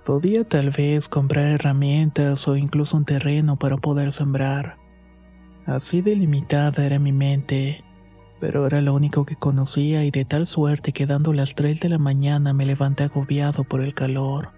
Podía 0.05 0.45
tal 0.45 0.71
vez 0.71 1.09
comprar 1.09 1.47
herramientas 1.47 2.47
o 2.47 2.57
incluso 2.57 2.97
un 2.97 3.05
terreno 3.05 3.57
para 3.57 3.77
poder 3.77 4.13
sembrar. 4.13 4.86
Así 5.67 6.01
delimitada 6.01 6.87
era 6.87 7.01
mi 7.01 7.11
mente, 7.11 7.83
pero 8.39 8.67
era 8.67 8.81
lo 8.81 8.95
único 8.95 9.25
que 9.25 9.35
conocía 9.35 10.05
y 10.05 10.13
de 10.13 10.25
tal 10.25 10.47
suerte 10.47 10.93
que 10.93 11.07
dando 11.07 11.33
las 11.33 11.57
3 11.57 11.81
de 11.81 11.89
la 11.89 11.99
mañana 11.99 12.53
me 12.53 12.67
levanté 12.67 13.05
agobiado 13.05 13.65
por 13.65 13.81
el 13.81 13.93
calor, 13.93 14.51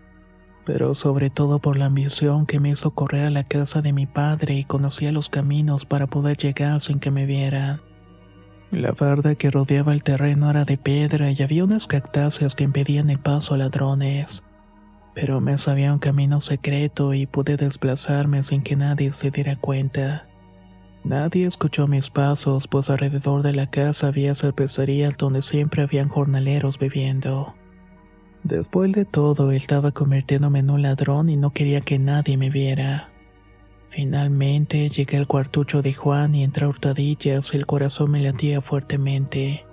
pero 0.67 0.93
sobre 0.93 1.31
todo 1.31 1.61
por 1.61 1.79
la 1.79 1.87
ambición 1.87 2.45
que 2.45 2.61
me 2.61 2.71
hizo 2.71 2.91
correr 2.91 3.25
a 3.25 3.31
la 3.31 3.45
casa 3.45 3.81
de 3.81 3.95
mi 3.95 4.05
padre 4.05 4.55
y 4.57 4.65
conocía 4.65 5.11
los 5.11 5.31
caminos 5.31 5.87
para 5.87 6.09
poder 6.09 6.37
llegar 6.37 6.79
sin 6.81 6.99
que 6.99 7.11
me 7.11 7.25
vieran. 7.25 7.81
La 8.71 8.93
barda 8.93 9.35
que 9.35 9.51
rodeaba 9.51 9.95
el 9.95 10.03
terreno 10.03 10.51
era 10.51 10.67
de 10.67 10.77
piedra 10.77 11.31
y 11.31 11.43
había 11.43 11.65
unas 11.65 11.87
cactáceas 11.87 12.55
que 12.55 12.65
impedían 12.65 13.09
el 13.09 13.19
paso 13.19 13.55
a 13.55 13.57
ladrones. 13.57 14.43
Pero 15.15 15.41
me 15.41 15.57
sabía 15.57 15.91
un 15.91 16.01
camino 16.01 16.43
secreto 16.43 17.15
y 17.15 17.27
pude 17.27 17.57
desplazarme 17.57 18.43
sin 18.43 18.63
que 18.63 18.77
nadie 18.77 19.15
se 19.15 19.31
diera 19.31 19.57
cuenta. 19.57 20.27
Nadie 21.09 21.47
escuchó 21.47 21.87
mis 21.87 22.11
pasos, 22.11 22.69
pues 22.69 22.91
alrededor 22.91 23.43
de 23.43 23.55
la 23.55 23.71
casa 23.71 24.09
había 24.09 24.35
cervecerías 24.35 25.17
donde 25.17 25.41
siempre 25.41 25.81
habían 25.81 26.11
jornaleros 26.11 26.79
bebiendo. 26.79 27.55
Después 28.45 28.93
de 28.93 29.07
todo, 29.07 29.51
estaba 29.53 29.91
convirtiéndome 29.93 30.59
en 30.59 30.69
un 30.69 30.83
ladrón 30.83 31.31
y 31.31 31.37
no 31.37 31.55
quería 31.55 31.81
que 31.81 31.99
nadie 31.99 32.37
me 32.37 32.51
viera. 32.51 33.09
Finalmente 33.89 34.91
llegué 34.91 35.17
al 35.17 35.27
cuartucho 35.27 35.81
de 35.81 35.95
Juan 35.95 36.35
y 36.35 36.45
entre 36.45 36.67
hurtadillas 36.67 37.55
el 37.55 37.65
corazón 37.65 38.11
me 38.11 38.21
latía 38.21 38.61
fuertemente. 38.61 39.65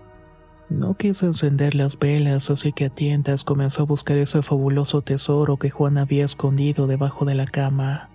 No 0.69 0.95
quise 0.95 1.25
encender 1.25 1.75
las 1.75 1.99
velas, 1.99 2.49
así 2.49 2.71
que 2.71 2.85
a 2.85 2.89
tientas 2.89 3.43
comenzó 3.43 3.81
a 3.81 3.87
buscar 3.87 4.15
ese 4.15 4.41
fabuloso 4.41 5.01
tesoro 5.01 5.57
que 5.57 5.69
Juan 5.69 5.97
había 5.97 6.23
escondido 6.23 6.87
debajo 6.87 7.25
de 7.25 7.35
la 7.35 7.45
cama. 7.45 8.09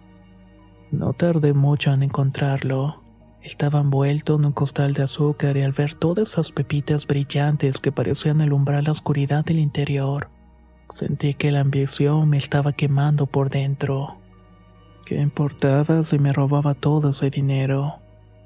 No 0.90 1.12
tardé 1.12 1.52
mucho 1.52 1.92
en 1.92 2.02
encontrarlo. 2.02 2.99
Estaba 3.42 3.80
envuelto 3.80 4.36
en 4.36 4.44
un 4.44 4.52
costal 4.52 4.92
de 4.92 5.02
azúcar 5.02 5.56
y 5.56 5.62
al 5.62 5.72
ver 5.72 5.94
todas 5.94 6.30
esas 6.30 6.52
pepitas 6.52 7.06
brillantes 7.06 7.78
que 7.78 7.90
parecían 7.90 8.42
alumbrar 8.42 8.84
la 8.84 8.92
oscuridad 8.92 9.44
del 9.44 9.58
interior, 9.58 10.28
sentí 10.90 11.34
que 11.34 11.50
la 11.50 11.60
ambición 11.60 12.28
me 12.28 12.36
estaba 12.36 12.72
quemando 12.72 13.26
por 13.26 13.48
dentro. 13.48 14.16
¿Qué 15.06 15.20
importaba 15.20 16.04
si 16.04 16.18
me 16.18 16.32
robaba 16.32 16.74
todo 16.74 17.10
ese 17.10 17.30
dinero? 17.30 17.96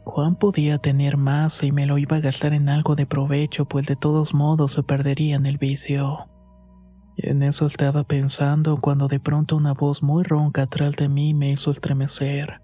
Juan 0.05 0.37
podía 0.37 0.79
tener 0.79 1.17
más 1.17 1.63
y 1.63 1.73
me 1.73 1.87
lo 1.87 1.99
iba 1.99 2.19
a 2.19 2.21
gastar 2.21 2.53
en 2.53 2.69
algo 2.69 2.95
de 2.95 3.07
provecho, 3.07 3.65
pues 3.65 3.87
de 3.87 3.97
todos 3.97 4.33
modos 4.33 4.73
se 4.73 4.83
perdería 4.83 5.37
en 5.37 5.47
el 5.47 5.59
vicio. 5.59 6.29
En 7.17 7.43
eso 7.43 7.67
estaba 7.67 8.05
pensando 8.05 8.81
cuando 8.81 9.09
de 9.09 9.19
pronto 9.19 9.57
una 9.57 9.73
voz 9.73 10.03
muy 10.03 10.23
ronca 10.25 10.63
atrás 10.63 10.95
de 10.97 11.09
mí 11.09 11.33
me 11.33 11.53
hizo 11.53 11.71
estremecer. 11.71 12.64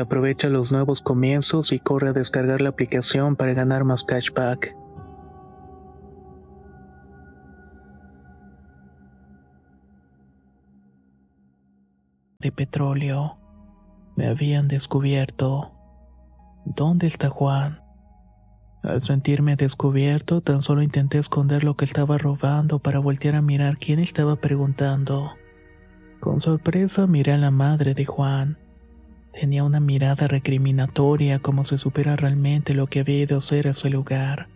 Aprovecha 0.00 0.48
los 0.48 0.72
nuevos 0.72 1.02
comienzos 1.02 1.72
y 1.72 1.78
corre 1.78 2.08
a 2.08 2.12
descargar 2.12 2.62
la 2.62 2.70
aplicación 2.70 3.36
para 3.36 3.52
ganar 3.52 3.84
más 3.84 4.02
cashback. 4.02 4.74
De 12.38 12.50
petróleo. 12.50 13.36
Me 14.16 14.26
habían 14.28 14.68
descubierto. 14.68 15.72
¿Dónde 16.64 17.06
está 17.06 17.28
Juan? 17.28 17.82
Al 18.82 19.02
sentirme 19.02 19.56
descubierto, 19.56 20.40
tan 20.40 20.62
solo 20.62 20.80
intenté 20.80 21.18
esconder 21.18 21.62
lo 21.62 21.76
que 21.76 21.84
estaba 21.84 22.16
robando 22.16 22.78
para 22.78 22.98
voltear 22.98 23.34
a 23.34 23.42
mirar 23.42 23.76
quién 23.76 23.98
estaba 23.98 24.36
preguntando. 24.36 25.32
Con 26.20 26.40
sorpresa 26.40 27.06
miré 27.06 27.32
a 27.32 27.38
la 27.38 27.50
madre 27.50 27.92
de 27.92 28.06
Juan. 28.06 28.56
Tenía 29.32 29.62
una 29.62 29.80
mirada 29.80 30.26
recriminatoria 30.26 31.38
como 31.38 31.64
si 31.64 31.78
supiera 31.78 32.16
realmente 32.16 32.74
lo 32.74 32.88
que 32.88 33.00
había 33.00 33.22
ido 33.22 33.36
a 33.36 33.38
hacer 33.38 33.68
a 33.68 33.70
ese 33.70 33.88
lugar. 33.88 34.48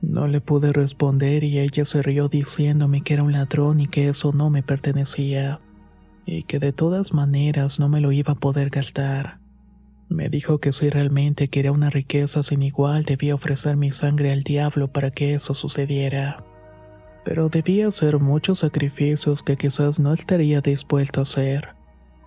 No 0.00 0.26
le 0.26 0.40
pude 0.40 0.72
responder 0.72 1.44
y 1.44 1.60
ella 1.60 1.84
se 1.84 2.02
rió 2.02 2.28
diciéndome 2.28 3.02
que 3.02 3.14
era 3.14 3.22
un 3.22 3.32
ladrón 3.32 3.80
y 3.80 3.86
que 3.86 4.08
eso 4.08 4.32
no 4.32 4.50
me 4.50 4.64
pertenecía, 4.64 5.60
y 6.26 6.42
que 6.42 6.58
de 6.58 6.72
todas 6.72 7.14
maneras 7.14 7.78
no 7.78 7.88
me 7.88 8.00
lo 8.00 8.10
iba 8.10 8.32
a 8.32 8.36
poder 8.36 8.70
gastar. 8.70 9.38
Me 10.08 10.28
dijo 10.28 10.58
que 10.58 10.72
si 10.72 10.90
realmente 10.90 11.48
quería 11.48 11.70
una 11.70 11.88
riqueza 11.88 12.42
sin 12.42 12.62
igual 12.62 13.04
debía 13.04 13.36
ofrecer 13.36 13.76
mi 13.76 13.92
sangre 13.92 14.32
al 14.32 14.42
diablo 14.42 14.88
para 14.88 15.12
que 15.12 15.34
eso 15.34 15.54
sucediera. 15.54 16.44
Pero 17.24 17.48
debía 17.48 17.86
hacer 17.86 18.18
muchos 18.18 18.58
sacrificios 18.58 19.44
que 19.44 19.56
quizás 19.56 20.00
no 20.00 20.12
estaría 20.12 20.60
dispuesto 20.60 21.20
a 21.20 21.22
hacer 21.22 21.81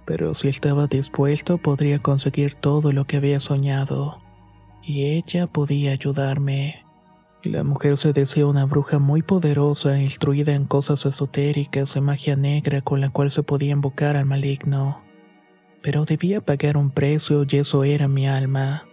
pero 0.05 0.33
si 0.33 0.47
estaba 0.47 0.87
dispuesto 0.87 1.57
podría 1.57 1.99
conseguir 1.99 2.55
todo 2.55 2.91
lo 2.91 3.05
que 3.05 3.17
había 3.17 3.39
soñado, 3.39 4.21
y 4.83 5.05
ella 5.05 5.47
podía 5.47 5.91
ayudarme. 5.91 6.85
La 7.43 7.63
mujer 7.63 7.97
se 7.97 8.13
decía 8.13 8.47
una 8.47 8.65
bruja 8.65 8.97
muy 8.97 9.21
poderosa, 9.21 9.99
instruida 9.99 10.53
en 10.53 10.65
cosas 10.65 11.05
esotéricas 11.05 11.95
y 11.95 12.01
magia 12.01 12.35
negra 12.35 12.81
con 12.81 13.01
la 13.01 13.09
cual 13.09 13.29
se 13.29 13.43
podía 13.43 13.71
invocar 13.71 14.15
al 14.15 14.25
maligno. 14.25 15.01
Pero 15.81 16.05
debía 16.05 16.41
pagar 16.41 16.77
un 16.77 16.89
precio 16.89 17.45
y 17.47 17.57
eso 17.57 17.83
era 17.83 18.07
mi 18.07 18.27
alma, 18.27 18.85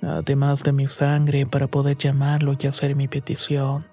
además 0.00 0.62
de 0.62 0.72
mi 0.72 0.86
sangre 0.86 1.46
para 1.46 1.66
poder 1.66 1.96
llamarlo 1.96 2.56
y 2.60 2.66
hacer 2.68 2.94
mi 2.94 3.08
petición. 3.08 3.84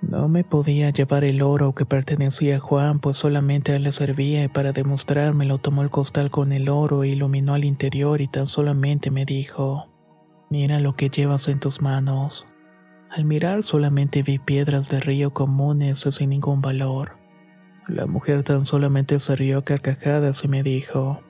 No 0.00 0.28
me 0.28 0.44
podía 0.44 0.90
llevar 0.90 1.24
el 1.24 1.42
oro 1.42 1.74
que 1.74 1.84
pertenecía 1.84 2.56
a 2.56 2.60
Juan, 2.60 3.00
pues 3.00 3.16
solamente 3.16 3.72
a 3.72 3.76
él 3.76 3.82
le 3.82 3.92
servía 3.92 4.44
y 4.44 4.48
para 4.48 4.72
demostrármelo 4.72 5.58
tomó 5.58 5.82
el 5.82 5.90
costal 5.90 6.30
con 6.30 6.52
el 6.52 6.68
oro 6.68 7.02
e 7.02 7.08
iluminó 7.08 7.54
al 7.54 7.64
interior 7.64 8.20
y 8.20 8.28
tan 8.28 8.46
solamente 8.46 9.10
me 9.10 9.24
dijo, 9.24 9.88
mira 10.50 10.78
lo 10.78 10.94
que 10.94 11.08
llevas 11.10 11.48
en 11.48 11.58
tus 11.58 11.82
manos. 11.82 12.46
Al 13.10 13.24
mirar 13.24 13.64
solamente 13.64 14.22
vi 14.22 14.38
piedras 14.38 14.88
de 14.88 15.00
río 15.00 15.32
comunes 15.32 16.06
y 16.06 16.12
sin 16.12 16.30
ningún 16.30 16.60
valor. 16.60 17.18
La 17.88 18.06
mujer 18.06 18.44
tan 18.44 18.66
solamente 18.66 19.18
se 19.18 19.34
rió 19.34 19.64
carcajadas 19.64 20.44
y 20.44 20.48
me 20.48 20.62
dijo, 20.62 21.20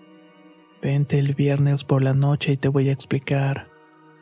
vente 0.83 1.19
el 1.19 1.35
viernes 1.35 1.85
por 1.85 2.03
la 2.03 2.13
noche 2.13 2.53
y 2.53 2.57
te 2.59 2.69
voy 2.69 2.91
a 2.91 2.93
explicar. 2.93 3.78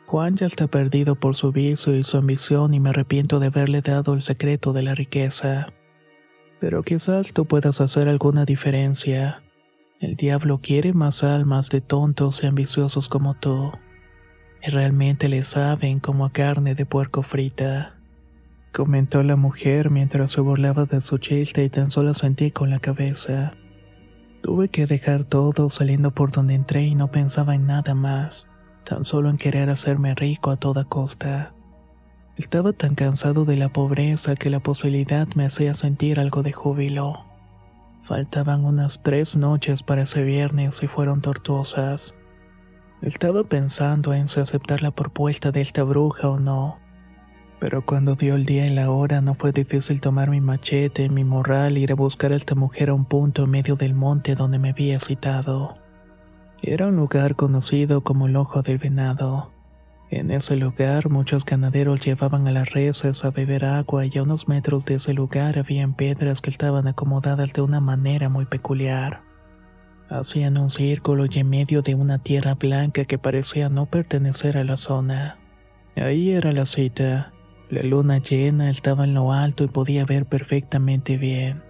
Juan 0.07 0.37
ya 0.37 0.45
está 0.47 0.67
perdido 0.67 1.15
por 1.15 1.35
su 1.35 1.51
vicio 1.51 1.93
y 1.93 2.01
su 2.01 2.17
ambición 2.17 2.73
y 2.73 2.79
me 2.79 2.91
arrepiento 2.91 3.41
de 3.41 3.47
haberle 3.47 3.81
dado 3.81 4.13
el 4.13 4.21
secreto 4.21 4.71
de 4.71 4.81
la 4.81 4.95
riqueza. 4.95 5.73
Pero 6.61 6.81
quizás 6.81 7.33
tú 7.33 7.45
puedas 7.45 7.81
hacer 7.81 8.07
alguna 8.07 8.45
diferencia. 8.45 9.43
El 9.99 10.15
diablo 10.15 10.61
quiere 10.61 10.93
más 10.93 11.25
almas 11.25 11.69
de 11.69 11.81
tontos 11.81 12.41
y 12.41 12.47
ambiciosos 12.47 13.09
como 13.09 13.33
tú. 13.33 13.73
Y 14.65 14.71
realmente 14.71 15.27
le 15.27 15.43
saben 15.43 15.99
como 15.99 16.25
a 16.25 16.31
carne 16.31 16.73
de 16.73 16.85
puerco 16.85 17.21
frita. 17.21 17.97
Comentó 18.71 19.23
la 19.23 19.35
mujer 19.35 19.89
mientras 19.89 20.31
se 20.31 20.39
burlaba 20.39 20.85
de 20.85 21.01
su 21.01 21.17
chiste 21.17 21.65
y 21.65 21.69
tan 21.69 21.91
solo 21.91 22.13
sentí 22.13 22.51
con 22.51 22.69
la 22.69 22.79
cabeza. 22.79 23.55
Tuve 24.41 24.69
que 24.69 24.85
dejar 24.85 25.25
todo 25.25 25.69
saliendo 25.69 26.11
por 26.11 26.31
donde 26.31 26.53
entré 26.53 26.83
y 26.83 26.95
no 26.95 27.11
pensaba 27.11 27.55
en 27.55 27.67
nada 27.67 27.93
más 27.93 28.47
tan 28.87 29.03
solo 29.03 29.29
en 29.29 29.37
querer 29.37 29.69
hacerme 29.69 30.15
rico 30.15 30.49
a 30.49 30.55
toda 30.55 30.85
costa. 30.85 31.51
Estaba 32.37 32.71
tan 32.71 32.95
cansado 32.95 33.43
de 33.43 33.57
la 33.57 33.67
pobreza 33.67 34.35
que 34.35 34.49
la 34.49 34.61
posibilidad 34.61 35.27
me 35.35 35.45
hacía 35.45 35.73
sentir 35.73 36.21
algo 36.21 36.41
de 36.41 36.53
júbilo. 36.53 37.25
Faltaban 38.03 38.63
unas 38.63 39.03
tres 39.03 39.35
noches 39.35 39.83
para 39.83 40.03
ese 40.03 40.23
viernes 40.23 40.81
y 40.83 40.87
fueron 40.87 41.21
tortuosas. 41.21 42.13
Estaba 43.01 43.43
pensando 43.43 44.13
en 44.13 44.29
si 44.29 44.39
aceptar 44.39 44.81
la 44.81 44.91
propuesta 44.91 45.51
de 45.51 45.59
esta 45.61 45.83
bruja 45.83 46.29
o 46.29 46.39
no. 46.39 46.77
Pero 47.59 47.85
cuando 47.85 48.15
dio 48.15 48.35
el 48.35 48.45
día 48.45 48.67
y 48.67 48.69
la 48.69 48.89
hora 48.89 49.19
no 49.19 49.33
fue 49.33 49.51
difícil 49.51 49.99
tomar 49.99 50.29
mi 50.29 50.39
machete, 50.39 51.09
mi 51.09 51.25
morral 51.25 51.75
e 51.75 51.81
ir 51.81 51.91
a 51.91 51.95
buscar 51.95 52.31
a 52.31 52.37
esta 52.37 52.55
mujer 52.55 52.89
a 52.89 52.93
un 52.93 53.03
punto 53.03 53.43
en 53.43 53.49
medio 53.49 53.75
del 53.75 53.95
monte 53.95 54.35
donde 54.35 54.59
me 54.59 54.69
había 54.69 54.99
citado. 55.01 55.86
Era 56.61 56.87
un 56.87 56.95
lugar 56.95 57.35
conocido 57.35 58.01
como 58.01 58.27
el 58.27 58.35
Ojo 58.35 58.61
del 58.63 58.79
Venado. 58.79 59.51
En 60.09 60.31
ese 60.31 60.55
lugar 60.55 61.09
muchos 61.09 61.45
ganaderos 61.45 62.01
llevaban 62.01 62.47
a 62.47 62.51
las 62.51 62.71
reses 62.71 63.25
a 63.25 63.29
beber 63.29 63.65
agua 63.65 64.05
y 64.05 64.17
a 64.17 64.23
unos 64.23 64.47
metros 64.47 64.85
de 64.85 64.95
ese 64.95 65.13
lugar 65.13 65.59
habían 65.59 65.93
piedras 65.95 66.41
que 66.41 66.49
estaban 66.49 66.87
acomodadas 66.87 67.53
de 67.53 67.61
una 67.61 67.79
manera 67.81 68.29
muy 68.29 68.45
peculiar. 68.45 69.21
Hacían 70.09 70.57
un 70.57 70.69
círculo 70.69 71.25
y 71.29 71.39
en 71.39 71.49
medio 71.49 71.81
de 71.81 71.93
una 71.93 72.19
tierra 72.19 72.55
blanca 72.55 73.03
que 73.03 73.17
parecía 73.17 73.67
no 73.67 73.85
pertenecer 73.85 74.57
a 74.57 74.63
la 74.63 74.77
zona. 74.77 75.37
Ahí 75.97 76.31
era 76.31 76.53
la 76.53 76.65
cita. 76.65 77.33
La 77.69 77.83
luna 77.83 78.19
llena 78.19 78.69
estaba 78.69 79.03
en 79.03 79.13
lo 79.13 79.33
alto 79.33 79.65
y 79.65 79.67
podía 79.67 80.05
ver 80.05 80.25
perfectamente 80.25 81.17
bien. 81.17 81.61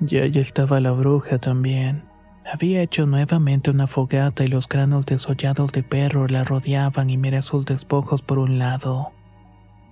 Y 0.00 0.18
allí 0.18 0.40
estaba 0.40 0.80
la 0.80 0.92
bruja 0.92 1.36
también. 1.38 2.04
Había 2.52 2.80
hecho 2.82 3.06
nuevamente 3.06 3.70
una 3.70 3.88
fogata 3.88 4.44
y 4.44 4.48
los 4.48 4.68
granos 4.68 5.04
desollados 5.04 5.72
de 5.72 5.82
perro 5.82 6.28
la 6.28 6.44
rodeaban 6.44 7.10
y 7.10 7.16
miré 7.16 7.42
sus 7.42 7.66
despojos 7.66 8.22
por 8.22 8.38
un 8.38 8.58
lado. 8.58 9.10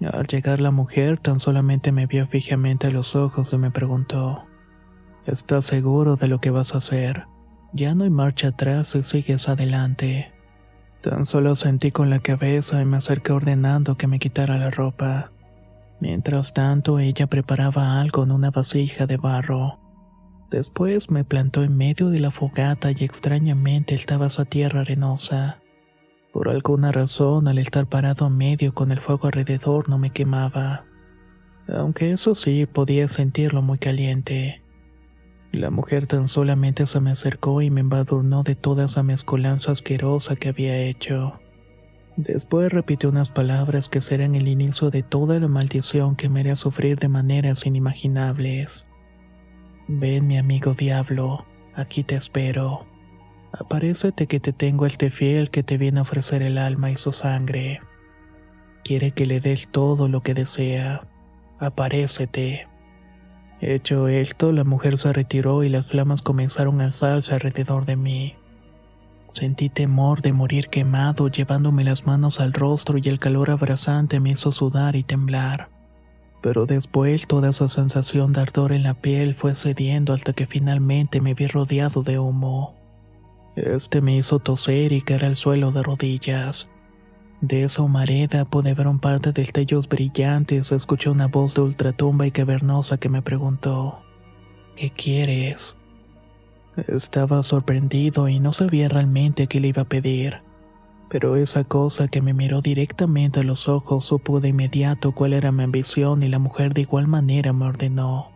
Al 0.01 0.27
llegar 0.27 0.61
la 0.61 0.71
mujer 0.71 1.19
tan 1.19 1.41
solamente 1.41 1.91
me 1.91 2.07
vio 2.07 2.27
fijamente 2.27 2.87
a 2.87 2.91
los 2.91 3.17
ojos 3.17 3.53
y 3.53 3.59
me 3.59 3.71
preguntó, 3.71 4.45
¿Estás 5.27 5.65
seguro 5.65 6.17
de 6.17 6.29
lo 6.29 6.41
que 6.41 6.51
vas 6.51 6.75
a 6.75 6.79
hacer? 6.79 7.25
Ya 7.73 7.95
no 7.95 8.05
hay 8.05 8.11
marcha 8.11 8.49
atrás 8.49 8.95
y 8.95 9.03
sigues 9.03 9.49
adelante. 9.49 10.31
Tan 11.01 11.27
solo 11.27 11.57
sentí 11.57 11.91
con 11.91 12.09
la 12.09 12.21
cabeza 12.21 12.81
y 12.81 12.85
me 12.85 12.99
acerqué 12.99 13.33
ordenando 13.33 13.97
que 13.97 14.07
me 14.07 14.19
quitara 14.19 14.59
la 14.59 14.71
ropa. 14.71 15.33
Mientras 16.01 16.53
tanto, 16.53 16.99
ella 16.99 17.27
preparaba 17.27 18.01
algo 18.01 18.23
en 18.23 18.31
una 18.31 18.51
vasija 18.51 19.07
de 19.07 19.17
barro. 19.17 19.84
Después 20.55 21.11
me 21.11 21.25
plantó 21.25 21.65
en 21.65 21.77
medio 21.77 22.11
de 22.11 22.21
la 22.21 22.31
fogata 22.31 22.93
y 22.93 23.03
extrañamente 23.03 23.97
estaba 23.97 24.27
esa 24.27 24.45
tierra 24.45 24.83
arenosa. 24.83 25.59
Por 26.33 26.49
alguna 26.49 26.93
razón, 26.93 27.49
al 27.49 27.59
estar 27.59 27.87
parado 27.87 28.29
en 28.29 28.37
medio 28.37 28.73
con 28.73 28.93
el 28.93 29.01
fuego 29.01 29.27
alrededor 29.27 29.89
no 29.89 29.99
me 29.99 30.11
quemaba. 30.11 30.85
Aunque 31.67 32.13
eso 32.13 32.37
sí, 32.37 32.67
podía 32.67 33.09
sentirlo 33.09 33.63
muy 33.63 33.79
caliente. 33.79 34.63
La 35.51 35.71
mujer 35.71 36.07
tan 36.07 36.29
solamente 36.29 36.87
se 36.87 37.01
me 37.01 37.11
acercó 37.11 37.61
y 37.61 37.71
me 37.71 37.81
embadurnó 37.81 38.45
de 38.45 38.55
toda 38.55 38.85
esa 38.85 39.03
mezcolanza 39.03 39.73
asquerosa 39.73 40.37
que 40.37 40.51
había 40.51 40.79
hecho. 40.79 41.41
Después 42.17 42.73
repitió 42.73 43.09
unas 43.09 43.29
palabras 43.29 43.89
que 43.89 44.01
serán 44.01 44.37
el 44.37 44.47
inicio 44.47 44.91
de 44.91 45.03
toda 45.03 45.41
la 45.41 45.49
maldición 45.49 46.15
que 46.15 46.29
me 46.29 46.39
haría 46.39 46.55
sufrir 46.55 47.01
de 47.01 47.09
maneras 47.09 47.67
inimaginables. 47.67 48.87
Ven, 49.87 50.27
mi 50.27 50.39
amigo 50.39 50.73
diablo, 50.73 51.45
aquí 51.75 52.05
te 52.05 52.17
espero. 52.17 52.87
Aparécete 53.53 54.27
que 54.27 54.41
te 54.41 54.55
tengo 54.55 54.87
este 54.87 55.11
fiel 55.11 55.51
que 55.51 55.63
te 55.63 55.77
viene 55.77 55.99
a 55.99 56.03
ofrecer 56.03 56.41
el 56.41 56.57
alma 56.57 56.91
y 56.91 56.97
su 56.97 57.13
sangre. 57.13 57.81
Quiere 58.83 59.13
que 59.13 59.27
le 59.27 59.41
des 59.41 59.69
todo 59.69 60.09
lo 60.09 60.23
que 60.23 60.33
desea. 60.33 61.03
Aparécete. 61.59 62.67
Hecho 63.61 64.09
esto, 64.09 64.53
la 64.53 64.65
mujer 64.65 64.97
se 64.97 65.13
retiró 65.13 65.63
y 65.65 65.69
las 65.69 65.87
flamas 65.87 66.23
comenzaron 66.23 66.81
a 66.81 66.85
alzarse 66.85 67.35
alrededor 67.35 67.85
de 67.85 67.97
mí. 67.97 68.35
Sentí 69.29 69.69
temor 69.69 70.23
de 70.23 70.33
morir 70.33 70.69
quemado, 70.69 71.29
llevándome 71.29 71.85
las 71.85 72.07
manos 72.07 72.41
al 72.41 72.55
rostro 72.55 72.97
y 72.97 73.09
el 73.09 73.19
calor 73.19 73.51
abrasante 73.51 74.19
me 74.19 74.31
hizo 74.31 74.51
sudar 74.51 74.97
y 74.97 75.03
temblar. 75.03 75.74
Pero 76.45 76.67
después 76.67 77.27
toda 77.27 77.49
esa 77.49 77.71
sensación 77.71 78.35
de 78.35 78.43
ardor 78.43 78.73
en 78.73 78.83
la 78.83 78.93
piel 78.93 79.35
fue 79.35 79.55
cediendo 79.55 80.13
hasta 80.13 80.35
que 80.35 80.47
finalmente 80.47 81.23
me 81.23 81.33
vi 81.33 81.47
rodeado 81.47 82.03
de 82.03 82.19
humo. 82.19 82.75
Este 83.57 84.03
me 84.03 84.15
hizo 84.19 84.41
toser 84.41 84.93
y 84.93 85.01
caer 85.01 85.25
al 85.25 85.37
suelo 85.37 85.73
de 85.73 85.83
rodillas. 85.83 86.71
De 87.41 87.65
esa 87.65 87.81
humareda 87.81 88.45
pude 88.45 88.75
ver 88.75 88.89
un 88.89 88.99
par 88.99 89.23
de 89.23 89.33
destellos 89.33 89.89
brillantes, 89.89 90.71
escuché 90.71 91.09
una 91.09 91.29
voz 91.29 91.55
de 91.55 91.63
ultratumba 91.63 92.27
y 92.27 92.31
cavernosa 92.31 92.99
que 92.99 93.09
me 93.09 93.23
preguntó, 93.23 94.03
¿qué 94.77 94.91
quieres? 94.91 95.77
Estaba 96.77 97.43
sorprendido 97.43 98.29
y 98.29 98.39
no 98.39 98.53
sabía 98.53 98.91
realmente 98.91 99.47
qué 99.47 99.61
le 99.61 99.69
iba 99.69 99.81
a 99.81 99.89
pedir, 99.89 100.43
pero 101.15 101.37
esa 101.37 101.63
cosa 101.63 102.09
que 102.09 102.21
me 102.21 102.35
miró 102.35 102.61
directamente 102.61 103.39
a 103.39 103.45
los 103.45 103.69
ojos 103.69 104.05
supo 104.05 104.41
de 104.41 104.49
inmediato 104.49 105.13
cuál 105.13 105.33
era 105.33 105.53
mi 105.53 105.63
ambición 105.63 106.25
y 106.25 106.29
la 106.29 106.41
mujer 106.41 106.75
de 106.75 106.81
igual 106.81 107.07
manera 107.07 107.53
me 107.53 107.67
ordenó, 107.67 108.33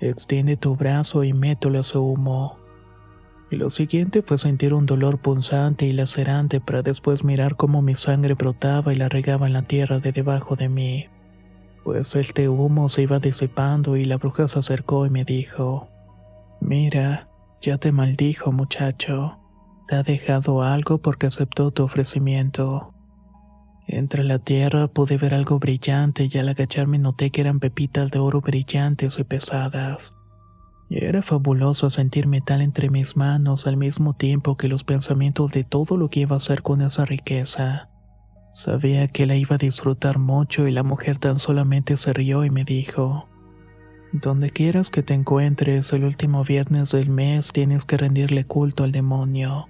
extiende 0.00 0.56
tu 0.56 0.76
brazo 0.76 1.24
y 1.24 1.34
mételo 1.34 1.80
a 1.80 1.82
su 1.82 2.00
humo. 2.00 2.56
Lo 3.50 3.68
siguiente 3.68 4.22
fue 4.22 4.38
sentir 4.38 4.72
un 4.72 4.86
dolor 4.86 5.18
punzante 5.18 5.84
y 5.84 5.92
lacerante 5.92 6.58
para 6.58 6.80
después 6.80 7.22
mirar 7.22 7.56
cómo 7.56 7.82
mi 7.82 7.94
sangre 7.94 8.32
brotaba 8.32 8.94
y 8.94 8.96
la 8.96 9.10
regaba 9.10 9.46
en 9.46 9.52
la 9.52 9.64
tierra 9.64 9.98
de 9.98 10.12
debajo 10.12 10.56
de 10.56 10.70
mí. 10.70 11.04
Pues 11.84 12.16
este 12.16 12.48
humo 12.48 12.88
se 12.88 13.02
iba 13.02 13.18
disipando 13.18 13.98
y 13.98 14.06
la 14.06 14.16
bruja 14.16 14.48
se 14.48 14.58
acercó 14.58 15.04
y 15.04 15.10
me 15.10 15.26
dijo, 15.26 15.86
Mira, 16.62 17.28
ya 17.60 17.76
te 17.76 17.92
maldijo 17.92 18.52
muchacho, 18.52 19.36
te 19.90 19.96
ha 19.96 20.04
dejado 20.04 20.62
algo 20.62 20.98
porque 20.98 21.26
aceptó 21.26 21.72
tu 21.72 21.82
ofrecimiento. 21.82 22.94
Entre 23.88 24.22
la 24.22 24.38
tierra 24.38 24.86
pude 24.86 25.16
ver 25.16 25.34
algo 25.34 25.58
brillante 25.58 26.28
y 26.32 26.38
al 26.38 26.48
agacharme 26.48 27.00
noté 27.00 27.30
que 27.30 27.40
eran 27.40 27.58
pepitas 27.58 28.08
de 28.12 28.20
oro 28.20 28.40
brillantes 28.40 29.18
y 29.18 29.24
pesadas. 29.24 30.12
Era 30.90 31.22
fabuloso 31.22 31.90
sentir 31.90 32.28
metal 32.28 32.62
entre 32.62 32.88
mis 32.88 33.16
manos 33.16 33.66
al 33.66 33.76
mismo 33.76 34.14
tiempo 34.14 34.56
que 34.56 34.68
los 34.68 34.84
pensamientos 34.84 35.50
de 35.50 35.64
todo 35.64 35.96
lo 35.96 36.08
que 36.08 36.20
iba 36.20 36.36
a 36.36 36.38
hacer 36.38 36.62
con 36.62 36.82
esa 36.82 37.04
riqueza. 37.04 37.88
Sabía 38.54 39.08
que 39.08 39.26
la 39.26 39.34
iba 39.34 39.56
a 39.56 39.58
disfrutar 39.58 40.20
mucho 40.20 40.68
y 40.68 40.70
la 40.70 40.84
mujer 40.84 41.18
tan 41.18 41.40
solamente 41.40 41.96
se 41.96 42.12
rió 42.12 42.44
y 42.44 42.50
me 42.50 42.62
dijo, 42.62 43.28
Donde 44.12 44.50
quieras 44.50 44.88
que 44.88 45.02
te 45.02 45.14
encuentres 45.14 45.92
el 45.92 46.04
último 46.04 46.44
viernes 46.44 46.92
del 46.92 47.10
mes 47.10 47.50
tienes 47.52 47.84
que 47.84 47.96
rendirle 47.96 48.44
culto 48.44 48.84
al 48.84 48.92
demonio. 48.92 49.66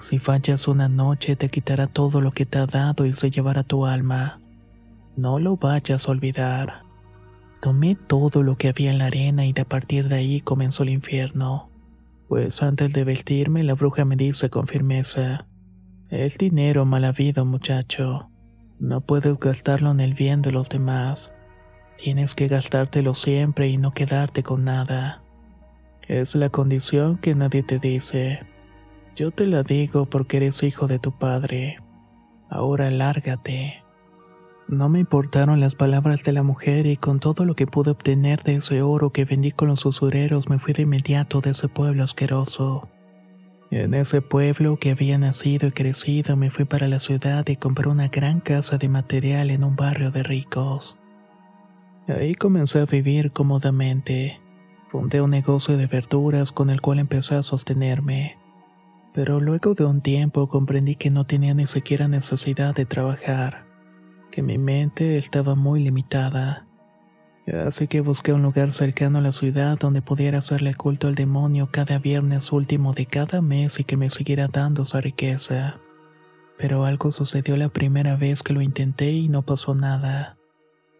Si 0.00 0.18
fallas 0.18 0.66
una 0.68 0.88
noche 0.88 1.36
te 1.36 1.48
quitará 1.48 1.86
todo 1.86 2.20
lo 2.20 2.32
que 2.32 2.46
te 2.46 2.58
ha 2.58 2.66
dado 2.66 3.06
y 3.06 3.14
se 3.14 3.30
llevará 3.30 3.62
tu 3.62 3.86
alma. 3.86 4.40
No 5.16 5.38
lo 5.38 5.56
vayas 5.56 6.08
a 6.08 6.10
olvidar. 6.10 6.82
Tomé 7.60 7.94
todo 7.94 8.42
lo 8.42 8.56
que 8.56 8.68
había 8.68 8.90
en 8.90 8.98
la 8.98 9.06
arena 9.06 9.46
y 9.46 9.52
de 9.52 9.62
a 9.62 9.64
partir 9.64 10.08
de 10.08 10.16
ahí 10.16 10.40
comenzó 10.40 10.82
el 10.82 10.90
infierno. 10.90 11.70
Pues 12.28 12.62
antes 12.62 12.92
de 12.92 13.04
vestirme 13.04 13.62
la 13.62 13.74
bruja 13.74 14.04
me 14.04 14.16
dice 14.16 14.50
con 14.50 14.66
firmeza, 14.66 15.46
el 16.10 16.30
dinero 16.32 16.84
mal 16.84 17.04
habido 17.04 17.44
muchacho. 17.44 18.28
No 18.80 19.00
puedes 19.00 19.38
gastarlo 19.38 19.92
en 19.92 20.00
el 20.00 20.14
bien 20.14 20.42
de 20.42 20.52
los 20.52 20.68
demás. 20.68 21.34
Tienes 21.96 22.34
que 22.34 22.48
gastártelo 22.48 23.14
siempre 23.14 23.68
y 23.68 23.78
no 23.78 23.92
quedarte 23.92 24.42
con 24.42 24.64
nada. 24.64 25.22
Es 26.06 26.34
la 26.34 26.50
condición 26.50 27.18
que 27.18 27.34
nadie 27.34 27.62
te 27.62 27.78
dice. 27.78 28.40
Yo 29.16 29.30
te 29.30 29.46
la 29.46 29.62
digo 29.62 30.06
porque 30.06 30.38
eres 30.38 30.62
hijo 30.64 30.88
de 30.88 30.98
tu 30.98 31.12
padre. 31.12 31.78
Ahora 32.50 32.90
lárgate. 32.90 33.84
No 34.66 34.88
me 34.88 34.98
importaron 34.98 35.60
las 35.60 35.76
palabras 35.76 36.24
de 36.24 36.32
la 36.32 36.42
mujer 36.42 36.86
y 36.86 36.96
con 36.96 37.20
todo 37.20 37.44
lo 37.44 37.54
que 37.54 37.68
pude 37.68 37.92
obtener 37.92 38.42
de 38.42 38.56
ese 38.56 38.82
oro 38.82 39.10
que 39.10 39.24
vendí 39.24 39.52
con 39.52 39.68
los 39.68 39.86
usureros 39.86 40.48
me 40.48 40.58
fui 40.58 40.72
de 40.72 40.82
inmediato 40.82 41.40
de 41.40 41.50
ese 41.50 41.68
pueblo 41.68 42.02
asqueroso. 42.02 42.88
En 43.70 43.94
ese 43.94 44.20
pueblo 44.20 44.78
que 44.78 44.90
había 44.90 45.16
nacido 45.16 45.68
y 45.68 45.72
crecido 45.72 46.36
me 46.36 46.50
fui 46.50 46.64
para 46.64 46.88
la 46.88 46.98
ciudad 46.98 47.46
y 47.46 47.56
compré 47.56 47.88
una 47.88 48.08
gran 48.08 48.40
casa 48.40 48.78
de 48.78 48.88
material 48.88 49.50
en 49.50 49.62
un 49.62 49.76
barrio 49.76 50.10
de 50.10 50.24
ricos. 50.24 50.96
Ahí 52.08 52.34
comencé 52.34 52.80
a 52.80 52.86
vivir 52.86 53.30
cómodamente. 53.30 54.40
Fundé 54.90 55.20
un 55.20 55.30
negocio 55.30 55.76
de 55.76 55.86
verduras 55.86 56.52
con 56.52 56.70
el 56.70 56.80
cual 56.80 56.98
empecé 56.98 57.36
a 57.36 57.42
sostenerme. 57.42 58.43
Pero 59.14 59.40
luego 59.40 59.74
de 59.74 59.84
un 59.86 60.00
tiempo 60.02 60.48
comprendí 60.48 60.96
que 60.96 61.08
no 61.08 61.24
tenía 61.24 61.54
ni 61.54 61.66
siquiera 61.66 62.08
necesidad 62.08 62.74
de 62.74 62.84
trabajar 62.84 63.64
que 64.34 64.42
mi 64.42 64.58
mente 64.58 65.16
estaba 65.16 65.54
muy 65.54 65.84
limitada. 65.84 66.66
Así 67.64 67.86
que 67.86 68.00
busqué 68.00 68.32
un 68.32 68.42
lugar 68.42 68.72
cercano 68.72 69.18
a 69.18 69.20
la 69.20 69.30
ciudad 69.30 69.78
donde 69.78 70.02
pudiera 70.02 70.38
hacerle 70.38 70.74
culto 70.74 71.06
al 71.06 71.14
demonio 71.14 71.68
cada 71.70 72.00
viernes 72.00 72.50
último 72.50 72.94
de 72.94 73.06
cada 73.06 73.40
mes 73.40 73.78
y 73.78 73.84
que 73.84 73.96
me 73.96 74.10
siguiera 74.10 74.48
dando 74.48 74.82
esa 74.82 75.00
riqueza. 75.00 75.78
Pero 76.58 76.84
algo 76.84 77.12
sucedió 77.12 77.56
la 77.56 77.68
primera 77.68 78.16
vez 78.16 78.42
que 78.42 78.54
lo 78.54 78.60
intenté 78.60 79.12
y 79.12 79.28
no 79.28 79.42
pasó 79.42 79.76
nada. 79.76 80.36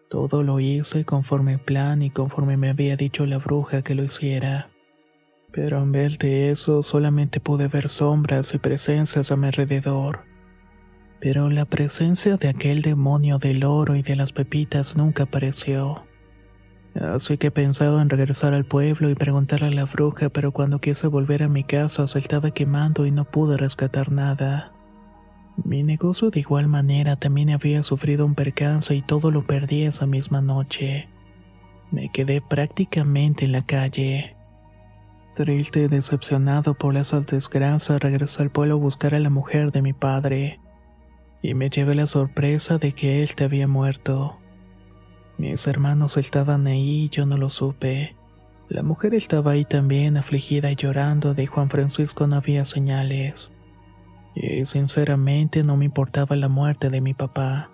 Todo 0.09 0.41
lo 0.41 0.61
hice 0.61 1.03
conforme 1.03 1.57
plan 1.57 2.01
y 2.01 2.11
conforme 2.11 2.55
me 2.55 2.69
había 2.69 2.95
dicho 2.95 3.25
la 3.25 3.39
bruja 3.39 3.81
que 3.81 3.95
lo 3.95 4.05
hiciera. 4.05 4.69
Pero 5.55 5.81
en 5.81 5.93
vez 5.93 6.19
de 6.19 6.51
eso 6.51 6.83
solamente 6.83 7.39
pude 7.39 7.69
ver 7.69 7.87
sombras 7.87 8.53
y 8.53 8.57
presencias 8.57 9.31
a 9.31 9.37
mi 9.37 9.47
alrededor. 9.47 10.25
Pero 11.21 11.49
la 11.49 11.63
presencia 11.63 12.35
de 12.35 12.49
aquel 12.49 12.81
demonio 12.81 13.37
del 13.37 13.63
oro 13.63 13.95
y 13.95 14.01
de 14.01 14.17
las 14.17 14.33
pepitas 14.33 14.97
nunca 14.97 15.23
apareció. 15.23 16.03
Así 16.93 17.37
que 17.37 17.47
he 17.47 17.51
pensado 17.51 18.01
en 18.01 18.09
regresar 18.09 18.53
al 18.53 18.65
pueblo 18.65 19.09
y 19.09 19.15
preguntarle 19.15 19.67
a 19.67 19.71
la 19.71 19.85
bruja, 19.85 20.27
pero 20.27 20.51
cuando 20.51 20.79
quise 20.79 21.07
volver 21.07 21.41
a 21.41 21.47
mi 21.47 21.63
casa 21.63 22.05
se 22.09 22.19
estaba 22.19 22.51
quemando 22.51 23.05
y 23.05 23.11
no 23.11 23.23
pude 23.23 23.55
rescatar 23.55 24.11
nada. 24.11 24.73
Mi 25.63 25.83
negocio 25.83 26.31
de 26.31 26.41
igual 26.41 26.67
manera 26.67 27.15
también 27.15 27.49
había 27.51 27.81
sufrido 27.83 28.25
un 28.25 28.35
percance 28.35 28.93
y 28.93 29.01
todo 29.01 29.31
lo 29.31 29.47
perdí 29.47 29.83
esa 29.83 30.05
misma 30.05 30.41
noche. 30.41 31.07
Me 31.91 32.11
quedé 32.11 32.41
prácticamente 32.41 33.45
en 33.45 33.53
la 33.53 33.65
calle. 33.65 34.34
Triste 35.35 35.83
y 35.83 35.87
decepcionado 35.87 36.73
por 36.73 36.97
esa 36.97 37.21
desgracia, 37.21 37.99
regresé 37.99 38.41
al 38.41 38.49
pueblo 38.49 38.75
a 38.75 38.79
buscar 38.79 39.13
a 39.13 39.19
la 39.19 39.29
mujer 39.29 39.71
de 39.71 39.81
mi 39.81 39.93
padre. 39.93 40.59
Y 41.41 41.53
me 41.53 41.69
llevé 41.69 41.93
la 41.93 42.07
sorpresa 42.07 42.77
de 42.77 42.93
que 42.93 43.21
él 43.21 43.35
te 43.35 43.43
había 43.43 43.67
muerto. 43.67 44.37
Mis 45.37 45.67
hermanos 45.67 46.17
estaban 46.17 46.65
ahí 46.65 47.03
y 47.03 47.09
yo 47.09 47.25
no 47.25 47.37
lo 47.37 47.49
supe. 47.49 48.15
La 48.69 48.81
mujer 48.81 49.13
estaba 49.13 49.51
ahí 49.51 49.65
también, 49.65 50.17
afligida 50.17 50.71
y 50.71 50.75
llorando, 50.75 51.33
de 51.33 51.45
Juan 51.45 51.69
Francisco 51.69 52.25
no 52.25 52.37
había 52.37 52.65
señales 52.65 53.51
y 54.35 54.65
sinceramente 54.65 55.63
no 55.63 55.77
me 55.77 55.85
importaba 55.85 56.35
la 56.35 56.49
muerte 56.49 56.89
de 56.89 57.01
mi 57.01 57.13
papá. 57.13 57.71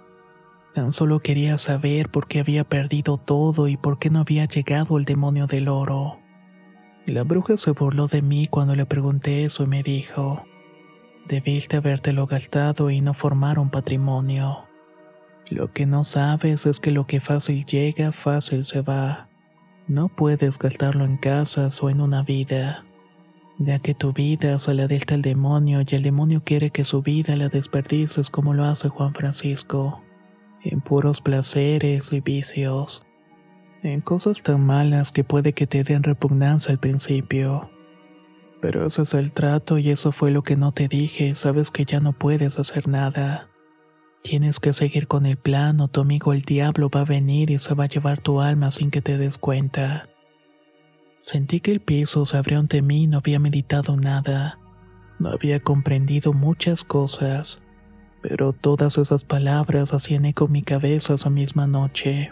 Tan 0.74 0.94
solo 0.94 1.20
quería 1.20 1.58
saber 1.58 2.10
por 2.10 2.28
qué 2.28 2.40
había 2.40 2.64
perdido 2.64 3.18
todo 3.18 3.68
y 3.68 3.76
por 3.76 4.00
qué 4.00 4.10
no 4.10 4.20
había 4.20 4.46
llegado 4.46 4.98
el 4.98 5.06
demonio 5.06 5.48
del 5.48 5.68
oro. 5.68 6.21
La 7.06 7.24
bruja 7.24 7.58
se 7.58 7.72
burló 7.72 8.08
de 8.08 8.22
mí 8.22 8.48
cuando 8.48 8.76
le 8.76 8.86
pregunté 8.86 9.44
eso 9.44 9.64
y 9.64 9.68
me 9.68 9.84
dijo, 9.84 10.44
debiste 11.28 11.78
habértelo 11.78 12.28
gastado 12.28 12.90
y 12.90 13.02
no 13.02 13.14
formar 13.14 13.60
un 13.60 13.70
patrimonio. 13.70 14.66
Lo 15.50 15.72
que 15.74 15.86
no 15.86 16.04
sabes 16.04 16.66
es 16.66 16.80
que 16.80 16.92
lo 16.92 17.08
que 17.08 17.20
fácil 17.20 17.66
llega, 17.66 18.12
fácil 18.12 18.64
se 18.64 18.82
va. 18.82 19.28
No 19.88 20.08
puedes 20.08 20.58
gastarlo 20.58 21.04
en 21.04 21.18
casas 21.18 21.82
o 21.84 21.90
en 21.90 22.02
una 22.02 22.24
vida 22.24 22.86
ya 23.66 23.80
que 23.80 23.94
tu 23.94 24.14
vida 24.14 24.58
se 24.60 24.74
la 24.74 24.88
delta 24.88 25.16
el 25.16 25.22
demonio 25.22 25.82
y 25.82 25.96
el 25.96 26.04
demonio 26.04 26.42
quiere 26.44 26.72
que 26.72 26.84
su 26.84 27.02
vida 27.02 27.36
la 27.36 27.50
desperdices 27.50 28.30
como 28.30 28.54
lo 28.54 28.66
hace 28.66 28.90
Juan 28.90 29.14
Francisco, 29.14 30.02
en 30.64 30.82
puros 30.82 31.22
placeres 31.22 32.12
y 32.14 32.22
vicios, 32.22 33.06
en 33.84 34.02
cosas 34.02 34.44
tan 34.44 34.66
malas 34.66 35.12
que 35.12 35.24
puede 35.24 35.54
que 35.54 35.68
te 35.68 35.84
den 35.84 36.04
repugnancia 36.04 36.72
al 36.72 36.80
principio. 36.80 37.70
Pero 38.62 38.86
ese 38.86 39.02
es 39.02 39.14
el 39.16 39.34
trato 39.34 39.78
y 39.80 39.90
eso 39.90 40.12
fue 40.12 40.32
lo 40.32 40.44
que 40.44 40.56
no 40.56 40.72
te 40.72 40.88
dije, 40.88 41.34
sabes 41.34 41.72
que 41.72 41.86
ya 41.86 42.00
no 42.00 42.14
puedes 42.14 42.60
hacer 42.60 42.88
nada. 42.88 43.50
Tienes 44.22 44.60
que 44.60 44.72
seguir 44.74 45.08
con 45.08 45.26
el 45.26 45.38
plan 45.38 45.82
o 45.82 45.88
tu 45.88 46.02
amigo 46.02 46.32
el 46.32 46.42
diablo 46.42 46.90
va 46.96 47.02
a 47.02 47.06
venir 47.06 47.50
y 47.50 47.58
se 47.58 47.74
va 47.74 47.86
a 47.86 47.88
llevar 47.88 48.20
tu 48.20 48.40
alma 48.40 48.70
sin 48.70 48.92
que 48.92 49.02
te 49.02 49.18
des 49.18 49.40
cuenta. 49.40 50.10
Sentí 51.22 51.60
que 51.60 51.72
el 51.72 51.80
piso 51.80 52.26
se 52.28 52.38
abrió 52.38 52.60
ante 52.60 52.84
mí 52.84 53.04
y 53.04 53.08
no 53.08 53.18
había 53.18 53.40
meditado 53.40 53.98
nada. 53.98 54.60
No 55.18 55.30
había 55.30 55.60
comprendido 55.60 56.34
muchas 56.34 56.84
cosas, 56.84 57.64
pero 58.22 58.54
todas 58.54 59.00
esas 59.00 59.24
palabras 59.24 59.94
hacían 59.94 60.26
eco 60.26 60.46
en 60.46 60.52
mi 60.52 60.62
cabeza 60.62 61.16
esa 61.16 61.32
misma 61.32 61.66
noche. 61.66 62.30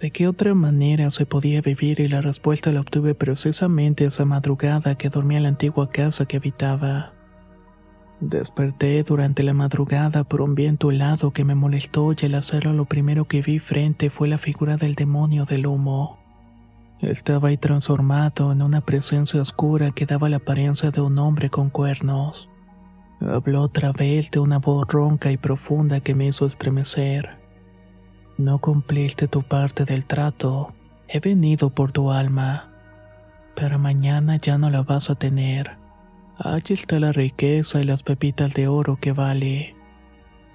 ¿De 0.00 0.12
qué 0.12 0.28
otra 0.28 0.54
manera 0.54 1.10
se 1.10 1.26
podía 1.26 1.60
vivir? 1.60 1.98
Y 1.98 2.06
la 2.06 2.20
respuesta 2.20 2.70
la 2.72 2.80
obtuve 2.80 3.16
precisamente 3.16 4.04
esa 4.04 4.24
madrugada 4.24 4.94
que 4.94 5.08
dormía 5.08 5.38
en 5.38 5.42
la 5.42 5.48
antigua 5.48 5.90
casa 5.90 6.26
que 6.26 6.36
habitaba. 6.36 7.14
Desperté 8.20 9.02
durante 9.02 9.42
la 9.42 9.54
madrugada 9.54 10.22
por 10.22 10.40
un 10.40 10.54
viento 10.54 10.92
helado 10.92 11.32
que 11.32 11.44
me 11.44 11.56
molestó 11.56 12.12
y 12.12 12.26
al 12.26 12.36
hacerlo 12.36 12.72
lo 12.72 12.84
primero 12.84 13.24
que 13.24 13.42
vi 13.42 13.58
frente 13.58 14.08
fue 14.08 14.28
la 14.28 14.38
figura 14.38 14.76
del 14.76 14.94
demonio 14.94 15.46
del 15.46 15.66
humo. 15.66 16.18
Estaba 17.00 17.48
ahí 17.48 17.56
transformado 17.56 18.52
en 18.52 18.62
una 18.62 18.80
presencia 18.80 19.40
oscura 19.40 19.90
que 19.92 20.06
daba 20.06 20.28
la 20.28 20.36
apariencia 20.36 20.92
de 20.92 21.00
un 21.00 21.18
hombre 21.18 21.50
con 21.50 21.70
cuernos. 21.70 22.48
Habló 23.20 23.62
otra 23.62 23.90
vez 23.90 24.30
de 24.30 24.38
una 24.38 24.58
voz 24.58 24.86
ronca 24.88 25.32
y 25.32 25.36
profunda 25.36 26.00
que 26.00 26.14
me 26.14 26.28
hizo 26.28 26.46
estremecer. 26.46 27.37
No 28.38 28.60
cumpliste 28.60 29.26
tu 29.26 29.42
parte 29.42 29.84
del 29.84 30.04
trato. 30.04 30.72
He 31.08 31.18
venido 31.18 31.70
por 31.70 31.90
tu 31.90 32.12
alma. 32.12 32.70
Pero 33.56 33.80
mañana 33.80 34.36
ya 34.36 34.58
no 34.58 34.70
la 34.70 34.82
vas 34.82 35.10
a 35.10 35.16
tener. 35.16 35.72
Allí 36.38 36.74
está 36.74 37.00
la 37.00 37.10
riqueza 37.10 37.80
y 37.80 37.84
las 37.84 38.04
pepitas 38.04 38.54
de 38.54 38.68
oro 38.68 38.96
que 39.00 39.10
vale. 39.10 39.74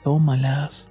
Tómalas. 0.05 0.89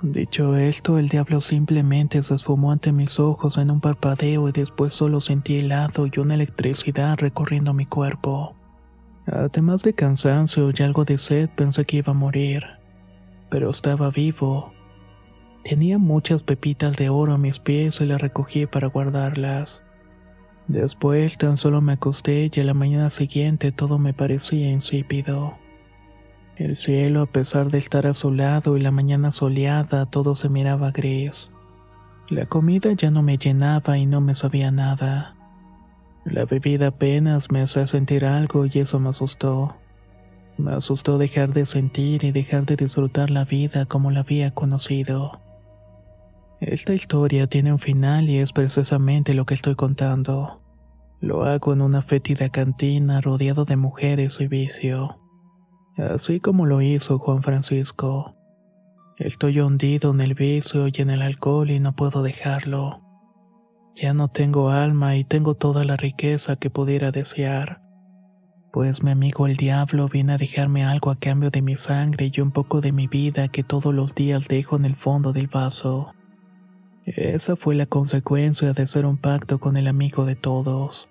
Dicho 0.00 0.56
esto, 0.56 0.98
el 0.98 1.08
diablo 1.08 1.42
simplemente 1.42 2.22
se 2.22 2.34
esfumó 2.34 2.72
ante 2.72 2.92
mis 2.92 3.20
ojos 3.20 3.58
en 3.58 3.70
un 3.70 3.80
parpadeo 3.80 4.48
y 4.48 4.52
después 4.52 4.92
solo 4.94 5.20
sentí 5.20 5.58
helado 5.58 6.06
y 6.06 6.18
una 6.18 6.34
electricidad 6.34 7.18
recorriendo 7.18 7.74
mi 7.74 7.84
cuerpo. 7.84 8.54
Además 9.26 9.82
de 9.82 9.94
cansancio 9.94 10.70
y 10.74 10.82
algo 10.82 11.04
de 11.04 11.16
sed, 11.16 11.48
pensé 11.50 11.84
que 11.84 11.98
iba 11.98 12.12
a 12.12 12.14
morir. 12.14 12.64
Pero 13.50 13.70
estaba 13.70 14.10
vivo. 14.10 14.73
Tenía 15.64 15.96
muchas 15.96 16.42
pepitas 16.42 16.94
de 16.96 17.08
oro 17.08 17.32
a 17.32 17.38
mis 17.38 17.58
pies 17.58 17.98
y 18.02 18.04
las 18.04 18.20
recogí 18.20 18.66
para 18.66 18.88
guardarlas. 18.88 19.82
Después 20.68 21.38
tan 21.38 21.56
solo 21.56 21.80
me 21.80 21.94
acosté 21.94 22.50
y 22.54 22.60
a 22.60 22.64
la 22.64 22.74
mañana 22.74 23.08
siguiente 23.08 23.72
todo 23.72 23.98
me 23.98 24.12
parecía 24.12 24.70
insípido. 24.70 25.54
El 26.56 26.76
cielo, 26.76 27.22
a 27.22 27.26
pesar 27.26 27.70
de 27.70 27.78
estar 27.78 28.06
azulado 28.06 28.76
y 28.76 28.80
la 28.80 28.90
mañana 28.90 29.30
soleada, 29.30 30.04
todo 30.04 30.34
se 30.34 30.50
miraba 30.50 30.90
gris. 30.90 31.50
La 32.28 32.44
comida 32.44 32.92
ya 32.92 33.10
no 33.10 33.22
me 33.22 33.38
llenaba 33.38 33.96
y 33.96 34.04
no 34.04 34.20
me 34.20 34.34
sabía 34.34 34.70
nada. 34.70 35.34
La 36.26 36.44
bebida 36.44 36.88
apenas 36.88 37.50
me 37.50 37.62
hacía 37.62 37.86
sentir 37.86 38.26
algo 38.26 38.66
y 38.66 38.80
eso 38.80 39.00
me 39.00 39.08
asustó. 39.08 39.76
Me 40.58 40.72
asustó 40.72 41.16
dejar 41.16 41.54
de 41.54 41.64
sentir 41.64 42.22
y 42.22 42.32
dejar 42.32 42.66
de 42.66 42.76
disfrutar 42.76 43.30
la 43.30 43.44
vida 43.44 43.86
como 43.86 44.10
la 44.10 44.20
había 44.20 44.52
conocido. 44.52 45.40
Esta 46.66 46.94
historia 46.94 47.46
tiene 47.46 47.72
un 47.72 47.78
final 47.78 48.28
y 48.28 48.38
es 48.38 48.52
precisamente 48.52 49.34
lo 49.34 49.44
que 49.44 49.54
estoy 49.54 49.74
contando. 49.74 50.62
Lo 51.20 51.44
hago 51.44 51.72
en 51.72 51.82
una 51.82 52.02
fétida 52.02 52.48
cantina 52.48 53.20
rodeado 53.20 53.64
de 53.64 53.76
mujeres 53.76 54.40
y 54.40 54.48
vicio 54.48 55.20
así 55.96 56.40
como 56.40 56.66
lo 56.66 56.82
hizo 56.82 57.18
Juan 57.18 57.42
Francisco. 57.42 58.34
Estoy 59.16 59.60
hundido 59.60 60.10
en 60.10 60.20
el 60.20 60.34
vicio 60.34 60.88
y 60.88 60.92
en 60.96 61.10
el 61.10 61.22
alcohol 61.22 61.70
y 61.70 61.78
no 61.78 61.92
puedo 61.92 62.22
dejarlo. 62.22 63.00
Ya 63.94 64.12
no 64.12 64.28
tengo 64.28 64.70
alma 64.70 65.16
y 65.16 65.24
tengo 65.24 65.54
toda 65.54 65.84
la 65.84 65.96
riqueza 65.96 66.56
que 66.56 66.68
pudiera 66.68 67.12
desear. 67.12 67.80
Pues 68.72 69.04
mi 69.04 69.12
amigo 69.12 69.46
el 69.46 69.56
diablo 69.56 70.08
viene 70.08 70.32
a 70.32 70.38
dejarme 70.38 70.84
algo 70.84 71.12
a 71.12 71.16
cambio 71.16 71.50
de 71.50 71.62
mi 71.62 71.76
sangre 71.76 72.32
y 72.34 72.40
un 72.40 72.50
poco 72.50 72.80
de 72.80 72.90
mi 72.90 73.06
vida 73.06 73.46
que 73.46 73.62
todos 73.62 73.94
los 73.94 74.16
días 74.16 74.48
dejo 74.48 74.74
en 74.74 74.84
el 74.84 74.96
fondo 74.96 75.32
del 75.32 75.46
vaso. 75.46 76.12
Esa 77.06 77.56
fue 77.56 77.74
la 77.74 77.86
consecuencia 77.86 78.72
de 78.72 78.82
hacer 78.82 79.04
un 79.04 79.18
pacto 79.18 79.58
con 79.58 79.76
el 79.76 79.88
amigo 79.88 80.24
de 80.24 80.36
todos. 80.36 81.08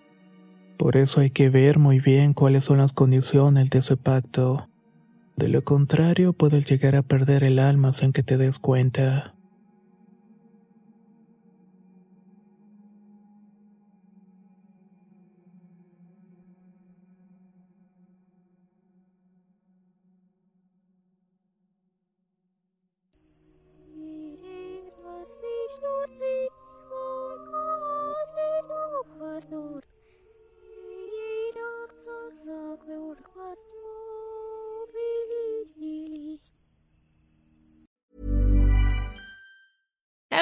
Por 0.77 0.97
eso 0.97 1.21
hay 1.21 1.29
que 1.29 1.49
ver 1.49 1.77
muy 1.77 1.99
bien 1.99 2.33
cuáles 2.33 2.65
son 2.65 2.79
las 2.79 2.93
condiciones 2.93 3.69
de 3.69 3.79
ese 3.79 3.95
pacto. 3.95 4.67
De 5.35 5.47
lo 5.47 5.63
contrario, 5.63 6.33
puedes 6.33 6.65
llegar 6.69 6.95
a 6.95 7.03
perder 7.03 7.43
el 7.43 7.59
alma 7.59 7.93
sin 7.93 8.11
que 8.11 8.23
te 8.23 8.37
des 8.37 8.59
cuenta. 8.59 9.35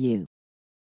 you. 0.00 0.26